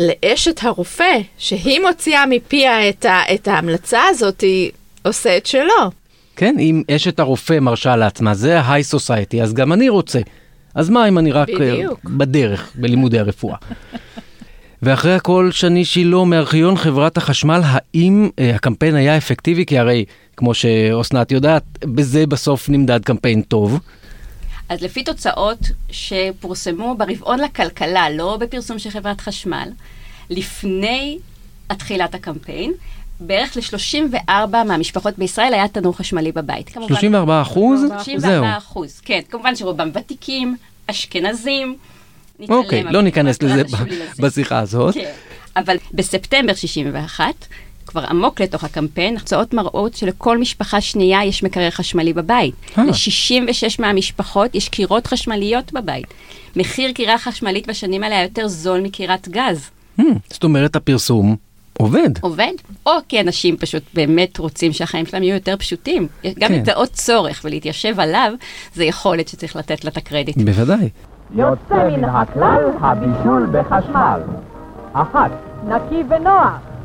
לאשת 0.00 0.64
הרופא, 0.64 1.18
שהיא 1.38 1.80
מוציאה 1.80 2.26
מפיה 2.26 2.88
את, 2.88 3.04
ה, 3.04 3.22
את 3.34 3.48
ההמלצה 3.48 4.00
הזאת, 4.08 4.40
היא 4.40 4.70
עושה 5.02 5.36
את 5.36 5.46
שלו. 5.46 5.90
כן, 6.36 6.56
אם 6.58 6.82
אשת 6.90 7.20
הרופא 7.20 7.58
מרשה 7.60 7.96
לעצמה, 7.96 8.34
זה 8.34 8.60
ה-high 8.60 8.94
society, 8.94 9.42
אז 9.42 9.54
גם 9.54 9.72
אני 9.72 9.88
רוצה. 9.88 10.20
אז 10.74 10.90
מה 10.90 11.08
אם 11.08 11.18
אני 11.18 11.32
רק 11.32 11.48
אה, 11.48 11.54
בדיוק. 11.54 12.00
בדרך, 12.04 12.72
בלימודי 12.74 13.18
הרפואה? 13.18 13.56
ואחרי 14.82 15.14
הכל, 15.14 15.48
שני 15.52 15.84
שילה 15.84 16.24
מארכיון 16.24 16.76
חברת 16.76 17.16
החשמל, 17.16 17.60
האם 17.64 18.28
אה, 18.38 18.54
הקמפיין 18.54 18.94
היה 18.94 19.16
אפקטיבי? 19.16 19.66
כי 19.66 19.78
הרי, 19.78 20.04
כמו 20.36 20.54
שאסנת 20.54 21.32
יודעת, 21.32 21.62
בזה 21.84 22.26
בסוף 22.26 22.68
נמדד 22.68 23.04
קמפיין 23.04 23.42
טוב. 23.42 23.80
אז 24.68 24.82
לפי 24.82 25.04
תוצאות 25.04 25.58
שפורסמו 25.90 26.94
ברבעון 26.98 27.40
לכלכלה, 27.40 28.10
לא 28.10 28.36
בפרסום 28.40 28.78
של 28.78 28.90
חברת 28.90 29.20
חשמל, 29.20 29.68
לפני 30.30 31.18
התחילת 31.70 32.14
הקמפיין, 32.14 32.72
בערך 33.20 33.56
ל-34 33.56 34.30
מהמשפחות 34.66 35.18
בישראל 35.18 35.54
היה 35.54 35.68
תנור 35.68 35.96
חשמלי 35.96 36.32
בבית. 36.32 36.70
34 36.86 37.42
אחוז? 37.42 37.80
34 38.04 38.58
אחוז, 38.58 39.00
כן. 39.04 39.20
כמובן 39.30 39.56
שרובם 39.56 39.90
ותיקים, 39.94 40.56
אשכנזים. 40.86 41.76
אוקיי, 42.48 42.82
לא 42.82 43.02
ניכנס 43.02 43.42
לזה 43.42 43.62
בשיחה 44.18 44.58
הזאת. 44.58 44.94
כן. 44.94 45.12
אבל 45.56 45.76
בספטמבר 45.92 46.54
61, 46.54 47.24
כבר 47.86 48.04
עמוק 48.04 48.40
לתוך 48.40 48.64
הקמפיין, 48.64 49.16
הרצאות 49.16 49.54
מראות 49.54 49.94
שלכל 49.94 50.38
משפחה 50.38 50.80
שנייה 50.80 51.24
יש 51.24 51.42
מקרר 51.42 51.70
חשמלי 51.70 52.12
בבית. 52.12 52.54
אה. 52.78 52.84
ל-66 52.84 53.76
מהמשפחות 53.78 54.54
יש 54.54 54.68
קירות 54.68 55.06
חשמליות 55.06 55.72
בבית. 55.72 56.06
מחיר 56.56 56.92
קירה 56.92 57.18
חשמלית 57.18 57.68
בשנים 57.68 58.02
האלה 58.02 58.14
היה 58.14 58.24
יותר 58.24 58.48
זול 58.48 58.80
מקירת 58.80 59.28
גז. 59.28 59.70
Hmm, 60.00 60.02
זאת 60.30 60.44
אומרת, 60.44 60.76
הפרסום 60.76 61.36
עובד. 61.78 62.10
עובד, 62.20 62.52
או 62.86 62.92
כי 63.08 63.20
אנשים 63.20 63.56
פשוט 63.56 63.82
באמת 63.94 64.38
רוצים 64.38 64.72
שהחיים 64.72 65.06
שלהם 65.06 65.22
יהיו 65.22 65.34
יותר 65.34 65.56
פשוטים. 65.56 66.08
גם 66.38 66.52
אם 66.52 66.64
זה 66.64 66.72
עוד 66.72 66.88
צורך 66.88 67.40
ולהתיישב 67.44 68.00
עליו, 68.00 68.32
זה 68.74 68.84
יכולת 68.84 69.28
שצריך 69.28 69.56
לתת 69.56 69.84
לה 69.84 69.90
את 69.90 69.96
הקרדיט. 69.96 70.36
בוודאי. 70.36 70.88
יוצא 71.34 71.74
מן 71.74 72.04
הכלל 72.04 72.64
הבישול 72.80 73.46
בחשמל. 73.52 74.20
אחת. 74.92 75.30
נקי 75.68 76.02
ונוח. 76.08 76.75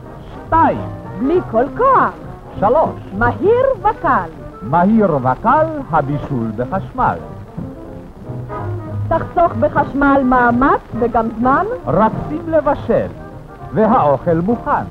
שתיים. 0.52 0.90
בלי 1.20 1.40
כל 1.52 1.66
כוח. 1.78 2.12
שלוש. 2.60 3.02
מהיר 3.18 3.66
וקל. 3.80 4.30
מהיר 4.62 5.16
וקל 5.16 5.66
הבישול 5.92 6.52
בחשמל. 6.58 7.18
תחסוך 9.08 9.54
בחשמל 9.60 10.22
מאמץ 10.26 10.80
וגם 11.00 11.28
זמן. 11.40 11.66
רצים 11.88 12.42
לבשל, 12.48 13.08
והאוכל 13.74 14.36
מוכן. 14.44 14.84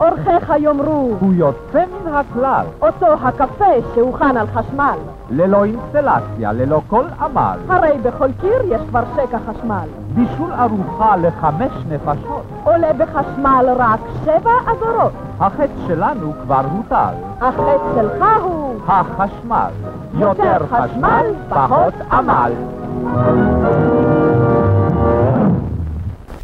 אורחיך 0.00 0.52
יאמרו, 0.58 1.16
הוא 1.20 1.34
יוצא 1.34 1.84
מן 2.04 2.14
הכלל, 2.14 2.66
אותו 2.82 3.06
הקפה 3.06 3.74
שהוכן 3.94 4.36
על 4.36 4.46
חשמל. 4.46 4.98
ללא 5.30 5.64
אינסטלציה, 5.64 6.52
ללא 6.52 6.80
כל 6.88 7.04
עמל. 7.20 7.58
הרי 7.68 7.98
בכל 8.02 8.28
קיר 8.40 8.62
יש 8.70 8.80
כבר 8.88 9.02
שקע 9.14 9.38
חשמל. 9.46 9.88
בישול 10.14 10.52
ארוחה 10.52 11.16
לחמש 11.16 11.72
נפשות. 11.88 12.44
עולה 12.64 12.92
בחשמל 12.92 13.66
רק 13.76 14.00
שבע 14.24 14.52
אגורות. 14.66 15.12
החטא 15.40 15.86
שלנו 15.86 16.32
כבר 16.42 16.62
הוטל. 16.72 17.14
החטא 17.40 17.94
שלך 17.94 18.24
הוא 18.42 18.80
החשמל. 18.86 19.70
יותר 20.18 20.66
חשמל, 20.70 21.26
פחות 21.48 21.94
עמל. 22.12 22.52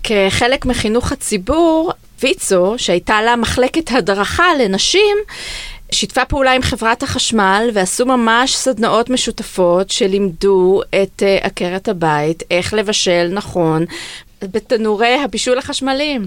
כחלק 0.02 0.66
מחינוך 0.66 1.12
הציבור, 1.12 1.92
ויצו, 2.22 2.74
שהייתה 2.76 3.22
לה 3.22 3.36
מחלקת 3.36 3.90
הדרכה 3.92 4.44
לנשים, 4.58 5.16
שיתפה 5.92 6.24
פעולה 6.24 6.52
עם 6.52 6.62
חברת 6.62 7.02
החשמל 7.02 7.70
ועשו 7.74 8.06
ממש 8.06 8.56
סדנאות 8.56 9.10
משותפות 9.10 9.90
שלימדו 9.90 10.80
את 11.02 11.22
uh, 11.22 11.46
עקרת 11.46 11.88
הבית 11.88 12.42
איך 12.50 12.74
לבשל 12.74 13.30
נכון 13.32 13.84
בתנורי 14.42 15.14
הבישול 15.24 15.58
החשמליים. 15.58 16.24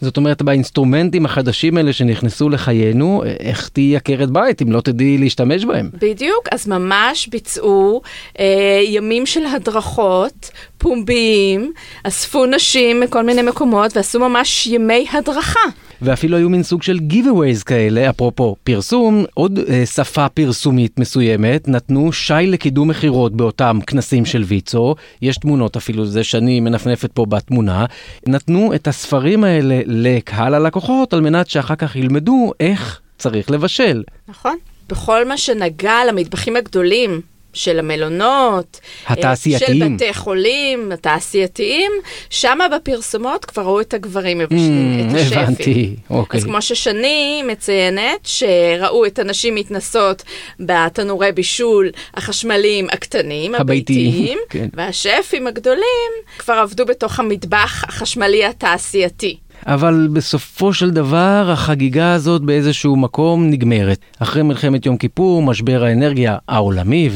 זאת 0.00 0.16
אומרת, 0.16 0.42
באינסטרומנטים 0.42 1.24
החדשים 1.24 1.76
האלה 1.76 1.92
שנכנסו 1.92 2.48
לחיינו, 2.48 3.22
איך 3.40 3.68
תהיי 3.68 3.96
עקרת 3.96 4.30
בית 4.30 4.62
אם 4.62 4.72
לא 4.72 4.80
תדעי 4.80 5.18
להשתמש 5.18 5.64
בהם? 5.64 5.90
בדיוק, 6.00 6.48
אז 6.52 6.68
ממש 6.68 7.28
ביצעו 7.28 8.02
אה, 8.38 8.80
ימים 8.84 9.26
של 9.26 9.46
הדרכות 9.46 10.50
פומביים, 10.84 11.72
אספו 12.02 12.46
נשים 12.46 13.00
מכל 13.00 13.22
מיני 13.22 13.42
מקומות 13.42 13.96
ועשו 13.96 14.20
ממש 14.20 14.66
ימי 14.66 15.06
הדרכה. 15.12 15.60
ואפילו 16.02 16.36
היו 16.36 16.48
מין 16.50 16.62
סוג 16.62 16.82
של 16.82 16.98
giveaways 17.10 17.64
כאלה, 17.66 18.10
אפרופו 18.10 18.56
פרסום, 18.64 19.24
עוד 19.34 19.58
אה, 19.68 19.86
שפה 19.86 20.28
פרסומית 20.28 20.98
מסוימת, 20.98 21.68
נתנו 21.68 22.12
שי 22.12 22.34
לקידום 22.46 22.88
מכירות 22.88 23.36
באותם 23.36 23.78
כנסים 23.86 24.24
של 24.24 24.42
ויצו, 24.42 24.94
יש 25.22 25.36
תמונות 25.36 25.76
אפילו, 25.76 26.06
זה 26.06 26.24
שאני 26.24 26.60
מנפנפת 26.60 27.12
פה 27.12 27.26
בתמונה, 27.26 27.84
נתנו 28.26 28.74
את 28.74 28.88
הספרים 28.88 29.44
האלה 29.44 29.80
לקהל 29.86 30.54
הלקוחות 30.54 31.12
על 31.12 31.20
מנת 31.20 31.48
שאחר 31.48 31.74
כך 31.74 31.96
ילמדו 31.96 32.52
איך 32.60 33.00
צריך 33.18 33.50
לבשל. 33.50 34.02
נכון. 34.28 34.56
בכל 34.88 35.28
מה 35.28 35.36
שנגע 35.36 35.98
למטבחים 36.08 36.56
הגדולים, 36.56 37.20
של 37.54 37.78
המלונות, 37.78 38.80
התעשייתיים, 39.06 39.78
של 39.78 39.94
בתי 39.94 40.14
חולים, 40.14 40.92
התעשייתיים, 40.92 41.92
שם 42.30 42.58
בפרסומות 42.76 43.44
כבר 43.44 43.62
ראו 43.62 43.80
את 43.80 43.94
הגברים 43.94 44.38
מבשלים, 44.38 45.08
mm, 45.08 45.10
את 45.10 45.16
השפים. 45.20 45.38
הבנתי, 45.38 45.96
אוקיי. 46.10 46.38
אז 46.38 46.44
כמו 46.44 46.62
ששני 46.62 47.42
מציינת, 47.46 48.20
שראו 48.24 49.06
את 49.06 49.18
הנשים 49.18 49.54
מתנסות 49.54 50.22
בתנורי 50.60 51.32
בישול 51.32 51.90
החשמליים 52.14 52.86
הקטנים, 52.92 53.54
הביתיים, 53.54 54.08
הביתיים, 54.10 54.38
כן. 54.50 54.68
והשפים 54.72 55.46
הגדולים 55.46 56.12
כבר 56.38 56.54
עבדו 56.54 56.86
בתוך 56.86 57.20
המטבח 57.20 57.84
החשמלי 57.88 58.44
התעשייתי. 58.44 59.36
אבל 59.66 60.08
בסופו 60.12 60.72
של 60.72 60.90
דבר 60.90 61.50
החגיגה 61.52 62.12
הזאת 62.12 62.42
באיזשהו 62.42 62.96
מקום 62.96 63.50
נגמרת. 63.50 63.98
אחרי 64.18 64.42
מלחמת 64.42 64.86
יום 64.86 64.96
כיפור, 64.96 65.42
משבר 65.42 65.84
האנרגיה 65.84 66.36
העולמי 66.48 67.10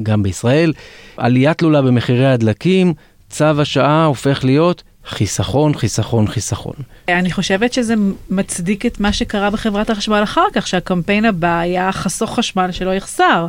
וגם 0.00 0.22
בישראל, 0.22 0.72
עלייה 1.16 1.54
תלולה 1.54 1.82
במחירי 1.82 2.26
הדלקים, 2.26 2.94
צו 3.30 3.60
השעה 3.60 4.04
הופך 4.04 4.44
להיות 4.44 4.82
חיסכון, 5.06 5.74
חיסכון, 5.74 6.28
חיסכון. 6.28 6.74
אני 7.08 7.32
חושבת 7.32 7.72
שזה 7.72 7.94
מצדיק 8.30 8.86
את 8.86 9.00
מה 9.00 9.12
שקרה 9.12 9.50
בחברת 9.50 9.90
החשמל 9.90 10.22
אחר 10.22 10.44
כך, 10.52 10.66
שהקמפיין 10.66 11.24
הבא 11.24 11.58
היה 11.58 11.92
חסוך 11.92 12.38
חשמל 12.38 12.68
שלא 12.72 12.90
יחסר. 12.90 13.46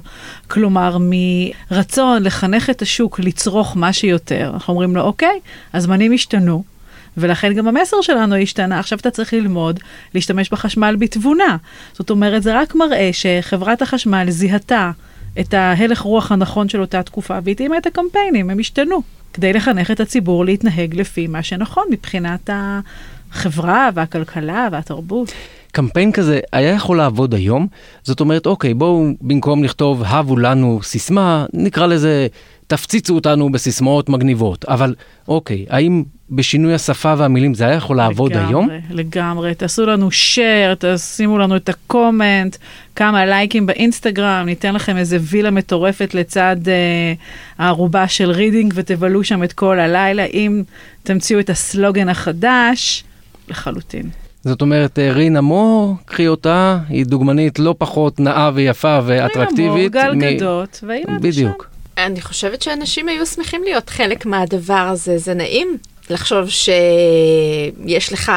כלומר, 0.47 0.97
מרצון 1.71 2.23
לחנך 2.23 2.69
את 2.69 2.81
השוק 2.81 3.19
לצרוך 3.19 3.77
מה 3.77 3.93
שיותר, 3.93 4.49
אנחנו 4.53 4.73
אומרים 4.73 4.95
לו, 4.95 5.01
אוקיי, 5.01 5.39
הזמנים 5.73 6.13
השתנו, 6.13 6.63
ולכן 7.17 7.53
גם 7.53 7.67
המסר 7.67 7.97
שלנו 8.01 8.35
השתנה, 8.35 8.79
עכשיו 8.79 8.99
אתה 8.99 9.11
צריך 9.11 9.33
ללמוד 9.33 9.79
להשתמש 10.15 10.49
בחשמל 10.49 10.95
בתבונה. 10.99 11.57
זאת 11.93 12.09
אומרת, 12.09 12.43
זה 12.43 12.59
רק 12.59 12.75
מראה 12.75 13.09
שחברת 13.13 13.81
החשמל 13.81 14.25
זיהתה 14.29 14.91
את 15.39 15.53
ההלך 15.53 16.01
רוח 16.01 16.31
הנכון 16.31 16.69
של 16.69 16.81
אותה 16.81 17.03
תקופה 17.03 17.37
והתאימה 17.43 17.77
את 17.77 17.85
הקמפיינים, 17.85 18.49
הם 18.49 18.59
השתנו, 18.59 19.01
כדי 19.33 19.53
לחנך 19.53 19.91
את 19.91 19.99
הציבור 19.99 20.45
להתנהג 20.45 20.95
לפי 20.95 21.27
מה 21.27 21.43
שנכון 21.43 21.83
מבחינת 21.91 22.49
החברה 23.33 23.89
והכלכלה 23.93 24.67
והתרבות. 24.71 25.31
קמפיין 25.71 26.11
כזה 26.11 26.39
היה 26.53 26.71
יכול 26.71 26.97
לעבוד 26.97 27.33
היום, 27.33 27.67
זאת 28.03 28.19
אומרת, 28.19 28.45
אוקיי, 28.45 28.73
בואו 28.73 29.07
במקום 29.21 29.63
לכתוב 29.63 30.03
הבו 30.05 30.37
לנו 30.37 30.79
סיסמה, 30.83 31.45
נקרא 31.53 31.87
לזה 31.87 32.27
תפציצו 32.67 33.15
אותנו 33.15 33.51
בסיסמאות 33.51 34.09
מגניבות. 34.09 34.65
אבל 34.65 34.95
אוקיי, 35.27 35.65
האם 35.69 36.03
בשינוי 36.31 36.73
השפה 36.73 37.13
והמילים 37.17 37.53
זה 37.53 37.65
היה 37.65 37.75
יכול 37.75 37.97
לעבוד 37.97 38.31
לגמרי, 38.31 38.47
היום? 38.47 38.69
לגמרי, 38.89 39.55
תעשו 39.55 39.85
לנו 39.85 40.09
share, 40.09 40.75
תשימו 40.79 41.37
לנו 41.37 41.55
את 41.55 41.69
ה 41.69 41.79
comment, 41.79 42.57
כמה 42.95 43.25
לייקים 43.25 43.65
באינסטגרם, 43.65 44.45
ניתן 44.45 44.73
לכם 44.73 44.97
איזה 44.97 45.17
וילה 45.21 45.51
מטורפת 45.51 46.13
לצד 46.13 46.55
אה, 46.67 47.13
הארובה 47.57 48.07
של 48.07 48.31
רידינג 48.31 48.73
ותבלו 48.75 49.23
שם 49.23 49.43
את 49.43 49.53
כל 49.53 49.79
הלילה, 49.79 50.25
אם 50.25 50.63
תמציאו 51.03 51.39
את 51.39 51.49
הסלוגן 51.49 52.09
החדש, 52.09 53.03
לחלוטין. 53.49 54.09
זאת 54.43 54.61
אומרת, 54.61 54.99
אה, 54.99 55.11
רינה 55.11 55.41
מור, 55.41 55.95
קחי 56.05 56.27
אותה, 56.27 56.77
היא 56.89 57.05
דוגמנית 57.05 57.59
לא 57.59 57.75
פחות 57.77 58.19
נאה 58.19 58.51
ויפה 58.53 58.99
ואטרקטיבית. 59.05 59.95
רינה 59.95 60.13
מור, 60.13 60.21
גל 60.21 60.35
גדות, 60.35 60.79
והנה 60.87 61.15
את 61.15 61.21
בדיוק. 61.21 61.69
אני 61.97 62.21
חושבת 62.21 62.61
שאנשים 62.61 63.07
היו 63.09 63.25
שמחים 63.25 63.61
להיות 63.63 63.89
חלק 63.89 64.25
מהדבר 64.25 64.73
הזה, 64.73 65.17
זה 65.17 65.33
נעים. 65.33 65.77
לחשוב 66.09 66.49
שיש 66.49 68.13
לך 68.13 68.31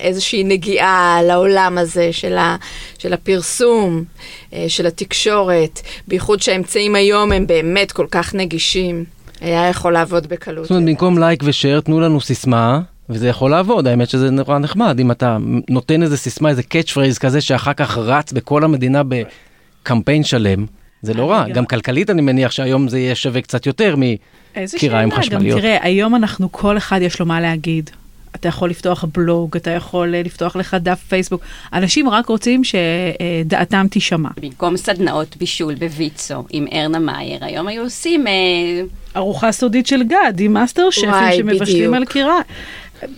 איזושהי 0.00 0.44
נגיעה 0.44 1.20
לעולם 1.26 1.78
הזה 1.78 2.12
של, 2.12 2.36
ה, 2.36 2.56
של 2.98 3.12
הפרסום, 3.12 4.04
אה, 4.52 4.64
של 4.68 4.86
התקשורת, 4.86 5.80
בייחוד 6.08 6.42
שהאמצעים 6.42 6.94
היום 6.94 7.32
הם 7.32 7.46
באמת 7.46 7.92
כל 7.92 8.06
כך 8.10 8.34
נגישים. 8.34 9.04
היה 9.40 9.68
יכול 9.68 9.92
לעבוד 9.92 10.26
בקלות. 10.26 10.64
זאת 10.64 10.70
אומרת, 10.70 10.84
במקום 10.84 11.18
לייק 11.18 11.42
ו 11.46 11.51
share, 11.51 11.80
תנו 11.80 12.00
לנו 12.00 12.20
סיסמה, 12.20 12.80
וזה 13.08 13.28
יכול 13.28 13.50
לעבוד, 13.50 13.86
האמת 13.86 14.08
שזה 14.08 14.30
נורא 14.30 14.58
נחמד, 14.58 15.00
אם 15.00 15.10
אתה 15.10 15.36
נותן 15.70 16.02
איזה 16.02 16.16
סיסמה, 16.16 16.48
איזה 16.48 16.62
catch 16.62 16.90
phrase 16.90 17.18
כזה, 17.18 17.40
שאחר 17.40 17.72
כך 17.72 17.98
רץ 17.98 18.32
בכל 18.32 18.64
המדינה 18.64 19.02
בקמפיין 19.82 20.24
שלם, 20.24 20.66
זה 21.02 21.14
לא 21.14 21.30
רע. 21.30 21.48
גם 21.48 21.66
כלכלית 21.66 22.10
אני 22.10 22.22
מניח 22.22 22.50
שהיום 22.50 22.88
זה 22.88 22.98
יהיה 22.98 23.14
שווה 23.14 23.40
קצת 23.40 23.66
יותר 23.66 23.96
מכיריים 24.74 25.10
חשמליות. 25.12 25.56
גם 25.56 25.60
תראה, 25.60 25.78
היום 25.82 26.14
אנחנו, 26.14 26.52
כל 26.52 26.76
אחד 26.76 26.98
יש 27.02 27.20
לו 27.20 27.26
מה 27.26 27.40
להגיד. 27.40 27.90
אתה 28.34 28.48
יכול 28.48 28.70
לפתוח 28.70 29.04
בלוג, 29.14 29.56
אתה 29.56 29.70
יכול 29.70 30.08
לפתוח 30.08 30.56
לך 30.56 30.76
דף 30.80 31.04
פייסבוק. 31.08 31.40
אנשים 31.72 32.08
רק 32.08 32.26
רוצים 32.26 32.62
שדעתם 32.64 33.86
תישמע. 33.90 34.28
במקום 34.40 34.76
סדנאות 34.76 35.36
בישול 35.36 35.74
בוויצו 35.74 36.44
עם 36.50 36.66
ארנה 36.72 36.98
מאייר, 36.98 37.44
היום 37.44 37.68
היו 37.68 37.82
עושים... 37.82 38.26
אה, 38.26 38.32
ארוחה 39.16 39.52
סודית 39.52 39.86
של 39.86 40.02
גד 40.02 40.34
עם 40.40 40.52
מאסטר 40.52 40.90
שפים 40.90 41.10
שמבשלים 41.36 41.94
על 41.94 42.04
כירה. 42.04 42.40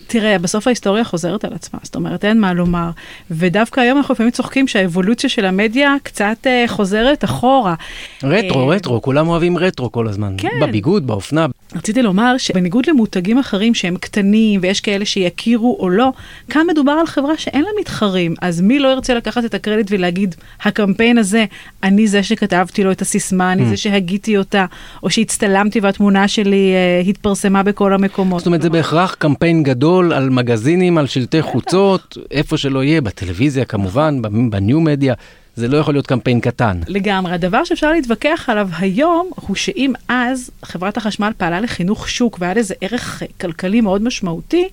תראה, 0.07 0.39
בסוף 0.39 0.67
ההיסטוריה 0.67 1.05
חוזרת 1.05 1.45
על 1.45 1.53
עצמה, 1.55 1.81
זאת 1.83 1.97
אומרת, 1.97 2.25
אין 2.25 2.41
מה 2.41 2.53
לומר. 2.53 2.91
ודווקא 3.31 3.81
היום 3.81 3.99
אנחנו 3.99 4.13
לפעמים 4.13 4.31
צוחקים 4.31 4.69
שהאבולוציה 4.69 5.31
של 5.31 5.45
המדיה 5.45 5.95
קצת 6.03 6.37
אה, 6.45 6.71
חוזרת 6.71 7.25
אחורה. 7.25 7.75
רטרו, 8.23 8.73
אה, 8.73 8.77
רטרו, 8.77 9.03
כולם 9.03 9.29
אוהבים 9.29 9.59
רטרו 9.59 9.93
כל 9.93 10.09
הזמן. 10.09 10.35
כן. 10.39 10.49
בביגוד, 10.63 11.07
באופנה. 11.07 11.47
רציתי 11.77 12.03
לומר 12.03 12.39
שבניגוד 12.39 12.87
למותגים 12.89 13.39
אחרים 13.39 13.75
שהם 13.75 13.97
קטנים 13.97 14.61
ויש 14.63 14.81
כאלה 14.81 15.05
שיכירו 15.05 15.77
או 15.81 15.89
לא, 15.89 16.13
כאן 16.51 16.67
מדובר 16.71 16.93
על 16.93 17.07
חברה 17.07 17.37
שאין 17.37 17.63
לה 17.63 17.69
מתחרים, 17.81 18.35
אז 18.43 18.61
מי 18.61 18.79
לא 18.79 18.89
ירצה 18.89 19.15
לקחת 19.15 19.45
את 19.45 19.55
הקרדיט 19.55 19.87
ולהגיד, 19.91 20.35
הקמפיין 20.63 21.19
הזה, 21.19 21.45
אני 21.83 22.09
זה 22.09 22.23
שכתבתי 22.23 22.85
לו 22.85 22.93
את 22.93 23.03
הסיסמה, 23.03 23.53
אני 23.53 23.63
mm. 23.63 23.69
זה 23.69 23.77
שהגיתי 23.77 24.39
אותה, 24.39 24.67
או 25.03 25.11
שהצטלמתי 25.11 25.81
והתמונה 25.81 26.29
שלי 26.29 26.75
uh, 27.05 27.09
התפרסמה 27.09 27.63
בכל 27.63 27.93
המקומות. 27.93 28.39
זאת 28.39 28.47
אומרת, 28.47 28.63
זה 28.63 28.71
בהכרח 28.71 29.15
קמפיין 29.15 29.63
גדול 29.63 30.13
על 30.13 30.31
מגזינים, 30.31 30.99
על 30.99 31.07
שלטי 31.07 31.43
חוצות, 31.43 32.19
איפה 32.31 32.57
שלא 32.57 32.85
יהיה, 32.85 33.01
בטלוויזיה 33.01 33.65
כמובן, 33.65 34.23
בניו 34.51 34.81
מדיה. 34.81 35.15
זה 35.59 35.69
לא 35.69 35.77
יכול 35.77 35.95
להיות 35.95 36.07
קמפיין 36.07 36.41
קטן. 36.41 36.81
לגמרי. 36.89 37.33
הדבר 37.33 37.65
שאפשר 37.65 37.93
להתווכח 37.93 38.45
עליו 38.49 38.69
היום, 38.79 39.31
הוא 39.35 39.57
שאם 39.57 39.93
אז 40.09 40.51
חברת 40.65 40.97
החשמל 40.97 41.33
פעלה 41.37 41.61
לחינוך 41.61 42.09
שוק 42.09 42.37
והיה 42.41 42.55
לזה 42.55 42.75
ערך 42.81 43.23
כלכלי 43.41 43.81
מאוד 43.81 44.03
משמעותי, 44.03 44.69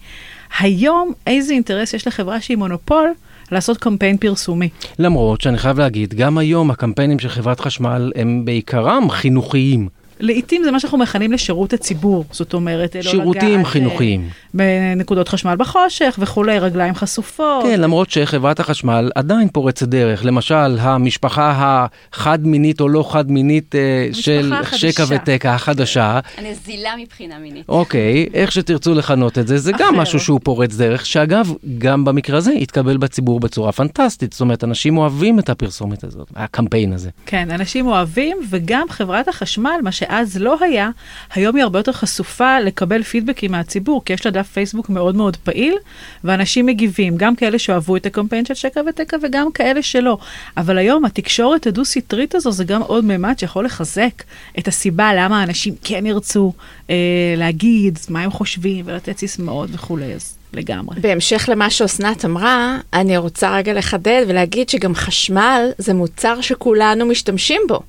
היום 0.59 1.11
איזה 1.27 1.53
אינטרס 1.53 1.93
יש 1.93 2.07
לחברה 2.07 2.41
שהיא 2.41 2.57
מונופול 2.57 3.13
לעשות 3.51 3.77
קמפיין 3.77 4.17
פרסומי. 4.17 4.69
למרות 4.99 5.41
שאני 5.41 5.57
חייב 5.57 5.79
להגיד, 5.79 6.13
גם 6.13 6.37
היום 6.37 6.71
הקמפיינים 6.71 7.19
של 7.19 7.29
חברת 7.29 7.59
חשמל 7.59 8.11
הם 8.15 8.45
בעיקרם 8.45 9.09
חינוכיים. 9.09 9.89
לעתים 10.19 10.63
זה 10.63 10.71
מה 10.71 10.79
שאנחנו 10.79 10.97
מכנים 10.97 11.31
לשירות 11.31 11.73
הציבור, 11.73 12.25
זאת 12.31 12.53
אומרת, 12.53 12.95
לא 12.95 13.01
שירותים 13.01 13.59
לא 13.59 13.65
חינוכיים. 13.65 14.29
בנקודות 14.53 15.27
חשמל 15.27 15.55
בחושך 15.57 16.15
וכולי, 16.19 16.59
רגליים 16.59 16.95
חשופות. 16.95 17.63
כן, 17.63 17.81
למרות 17.81 18.09
שחברת 18.09 18.59
החשמל 18.59 19.11
עדיין 19.15 19.47
פורצת 19.49 19.87
דרך. 19.87 20.25
למשל, 20.25 20.77
המשפחה 20.79 21.87
החד-מינית 22.13 22.81
או 22.81 22.89
לא 22.89 23.11
חד-מינית 23.11 23.75
אה, 23.75 24.09
של 24.13 24.53
שקע 24.75 25.03
ותקע 25.07 25.53
החדשה. 25.53 26.19
הנזילה 26.37 26.93
מבחינה 27.01 27.39
מינית. 27.39 27.69
אוקיי, 27.69 28.27
איך 28.33 28.51
שתרצו 28.51 28.93
לכנות 28.93 29.37
את 29.37 29.47
זה, 29.47 29.57
זה 29.57 29.71
גם 29.79 29.95
משהו 29.95 30.19
שהוא 30.19 30.39
פורץ 30.43 30.75
דרך, 30.75 31.05
שאגב, 31.05 31.53
גם 31.77 32.05
במקרה 32.05 32.37
הזה 32.37 32.51
התקבל 32.51 32.97
בציבור 32.97 33.39
בצורה 33.39 33.71
פנטסטית. 33.71 34.31
זאת 34.33 34.41
אומרת, 34.41 34.63
אנשים 34.63 34.97
אוהבים 34.97 35.39
את 35.39 35.49
הפרסומת 35.49 36.03
הזאת, 36.03 36.27
הקמפיין 36.35 36.93
הזה. 36.93 37.09
כן, 37.25 37.51
אנשים 37.51 37.87
אוהבים, 37.87 38.37
וגם 38.49 38.85
חברת 38.89 39.27
החשמל, 39.27 39.79
מה 39.83 39.91
שאז 40.05 40.37
לא 40.37 40.57
היה, 40.61 40.89
היום 41.33 41.55
היא 41.55 41.63
הרבה 41.63 41.79
יותר 41.79 41.91
חשופה 41.91 42.59
לקבל 42.59 43.03
פידבקים 43.03 43.51
מהציבור, 43.51 44.05
כי 44.05 44.13
יש 44.13 44.25
לה 44.25 44.31
דף 44.31 44.47
פייסבוק 44.47 44.89
מאוד 44.89 45.15
מאוד 45.15 45.37
פעיל, 45.37 45.75
ואנשים 46.23 46.65
מגיבים, 46.65 47.17
גם 47.17 47.35
כאלה 47.35 47.59
שאוהבו 47.59 47.95
את 47.95 48.05
הקמפיין 48.05 48.45
של 48.45 48.53
שקע 48.53 48.81
ותקע 48.89 49.17
וגם 49.23 49.51
כאלה 49.51 49.81
שלא. 49.81 50.17
אבל 50.57 50.77
היום 50.77 51.05
התקשורת 51.05 51.67
הדו-סטרית 51.67 52.35
הזו 52.35 52.51
זה 52.51 52.63
גם 52.63 52.81
עוד 52.81 53.05
מימד 53.05 53.39
שיכול 53.39 53.65
לחזק 53.65 54.23
את 54.59 54.67
הסיבה 54.67 55.11
למה 55.13 55.43
אנשים 55.43 55.73
כן 55.83 56.05
ירצו 56.05 56.53
אה, 56.89 56.95
להגיד 57.37 57.99
מה 58.09 58.21
הם 58.21 58.31
חושבים 58.31 58.85
ולתת 58.87 59.17
סיסמאות 59.17 59.69
וכולי. 59.73 60.13
אז 60.13 60.37
לגמרי. 60.53 60.99
בהמשך 61.01 61.49
למה 61.51 61.69
שאסנת 61.69 62.25
אמרה, 62.25 62.77
אני 62.93 63.17
רוצה 63.17 63.55
רגע 63.55 63.73
לחדד 63.73 64.25
ולהגיד 64.27 64.69
שגם 64.69 64.95
חשמל 64.95 65.69
זה 65.77 65.93
מוצר 65.93 66.41
שכולנו 66.41 67.05
משתמשים 67.05 67.61
בו. 67.67 67.79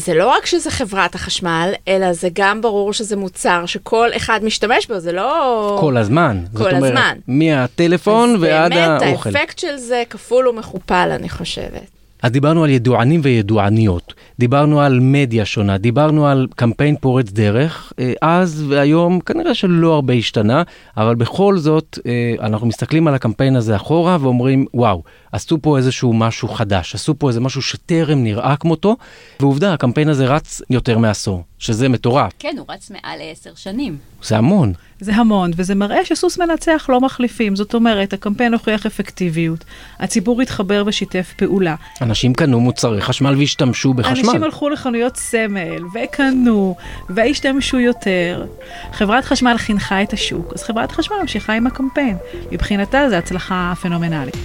זה 0.00 0.14
לא 0.14 0.28
רק 0.28 0.46
שזה 0.46 0.70
חברת 0.70 1.14
החשמל, 1.14 1.72
אלא 1.88 2.12
זה 2.12 2.28
גם 2.32 2.62
ברור 2.62 2.92
שזה 2.92 3.16
מוצר 3.16 3.66
שכל 3.66 4.08
אחד 4.16 4.40
משתמש 4.44 4.86
בו, 4.86 4.98
זה 4.98 5.12
לא... 5.12 5.76
כל 5.80 5.96
הזמן. 5.96 6.44
כל 6.52 6.58
זאת 6.58 6.72
אומרת, 6.72 6.92
הזמן. 6.92 7.18
מהטלפון 7.26 8.36
ועד 8.40 8.72
האוכל. 8.72 9.30
באמת, 9.30 9.36
האפקט 9.36 9.58
של 9.58 9.76
זה 9.76 10.02
כפול 10.10 10.48
ומכופל, 10.48 11.10
אני 11.10 11.28
חושבת. 11.28 11.99
אז 12.22 12.30
דיברנו 12.30 12.64
על 12.64 12.70
ידוענים 12.70 13.20
וידועניות, 13.24 14.14
דיברנו 14.38 14.80
על 14.80 14.98
מדיה 15.00 15.44
שונה, 15.44 15.78
דיברנו 15.78 16.26
על 16.26 16.46
קמפיין 16.56 16.96
פורץ 17.00 17.30
דרך, 17.30 17.92
אה, 17.98 18.12
אז 18.22 18.64
והיום 18.68 19.20
כנראה 19.20 19.54
שלא 19.54 19.94
הרבה 19.94 20.14
השתנה, 20.14 20.62
אבל 20.96 21.14
בכל 21.14 21.58
זאת 21.58 21.98
אה, 22.06 22.34
אנחנו 22.46 22.66
מסתכלים 22.66 23.08
על 23.08 23.14
הקמפיין 23.14 23.56
הזה 23.56 23.76
אחורה 23.76 24.18
ואומרים, 24.20 24.66
וואו, 24.74 25.02
עשו 25.32 25.58
פה 25.62 25.76
איזשהו 25.76 26.12
משהו 26.12 26.48
חדש, 26.48 26.94
עשו 26.94 27.14
פה 27.18 27.28
איזה 27.28 27.40
משהו 27.40 27.62
שטרם 27.62 28.24
נראה 28.24 28.56
כמותו, 28.56 28.96
ועובדה, 29.40 29.74
הקמפיין 29.74 30.08
הזה 30.08 30.26
רץ 30.26 30.62
יותר 30.70 30.98
מעשור, 30.98 31.42
שזה 31.58 31.88
מטורף. 31.88 32.32
כן, 32.38 32.56
הוא 32.58 32.66
רץ 32.68 32.90
מעל 32.90 33.18
לעשר 33.18 33.50
שנים. 33.54 33.96
זה 34.22 34.38
המון. 34.38 34.72
זה 35.00 35.14
המון, 35.14 35.50
וזה 35.56 35.74
מראה 35.74 36.04
שסוס 36.04 36.38
מנצח 36.38 36.86
לא 36.88 37.00
מחליפים. 37.00 37.56
זאת 37.56 37.74
אומרת, 37.74 38.12
הקמפיין 38.12 38.52
הוכיח 38.52 38.86
אפקטיביות, 38.86 39.64
הציבור 39.98 40.42
התחבר 40.42 40.82
ושיתף 40.86 41.32
פעולה. 41.36 41.74
אנשים 42.00 42.34
קנו 42.34 42.60
מוצרי 42.60 43.00
חשמל 43.00 43.34
והשתמשו 43.38 43.94
בחשמל. 43.94 44.28
אנשים 44.28 44.44
הלכו 44.44 44.68
לחנויות 44.68 45.16
סמל, 45.16 45.82
וקנו, 45.94 46.76
והשתמשו 47.08 47.78
יותר. 47.78 48.46
חברת 48.92 49.24
חשמל 49.24 49.54
חינכה 49.58 50.02
את 50.02 50.12
השוק, 50.12 50.52
אז 50.54 50.62
חברת 50.62 50.92
חשמל 50.92 51.16
ממשיכה 51.20 51.52
עם 51.52 51.66
הקמפיין. 51.66 52.16
מבחינתה 52.52 53.10
זו 53.10 53.16
הצלחה 53.16 53.72
פנומנלית. 53.82 54.36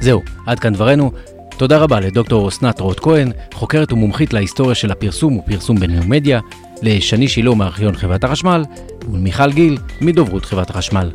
זהו, 0.00 0.22
עד 0.46 0.58
כאן 0.58 0.72
דברנו. 0.72 1.10
תודה 1.56 1.78
רבה 1.78 2.00
לדוקטור 2.00 2.48
אסנת 2.48 2.80
רוט 2.80 3.00
כהן, 3.00 3.32
חוקרת 3.54 3.92
ומומחית 3.92 4.32
להיסטוריה 4.32 4.74
של 4.74 4.90
הפרסום 4.92 5.38
ופרסום 5.38 5.80
בניו-מדיה, 5.80 6.40
לשני 6.82 7.28
שילה 7.28 7.54
מארכיון 7.54 7.96
חברת 7.96 8.24
החשמל, 8.24 8.64
ולמיכל 9.12 9.52
גיל 9.52 9.78
מדוברות 10.00 10.44
חברת 10.44 10.70
החשמל. 10.70 11.10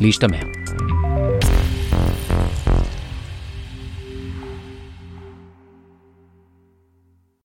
להשתמע. 0.00 0.38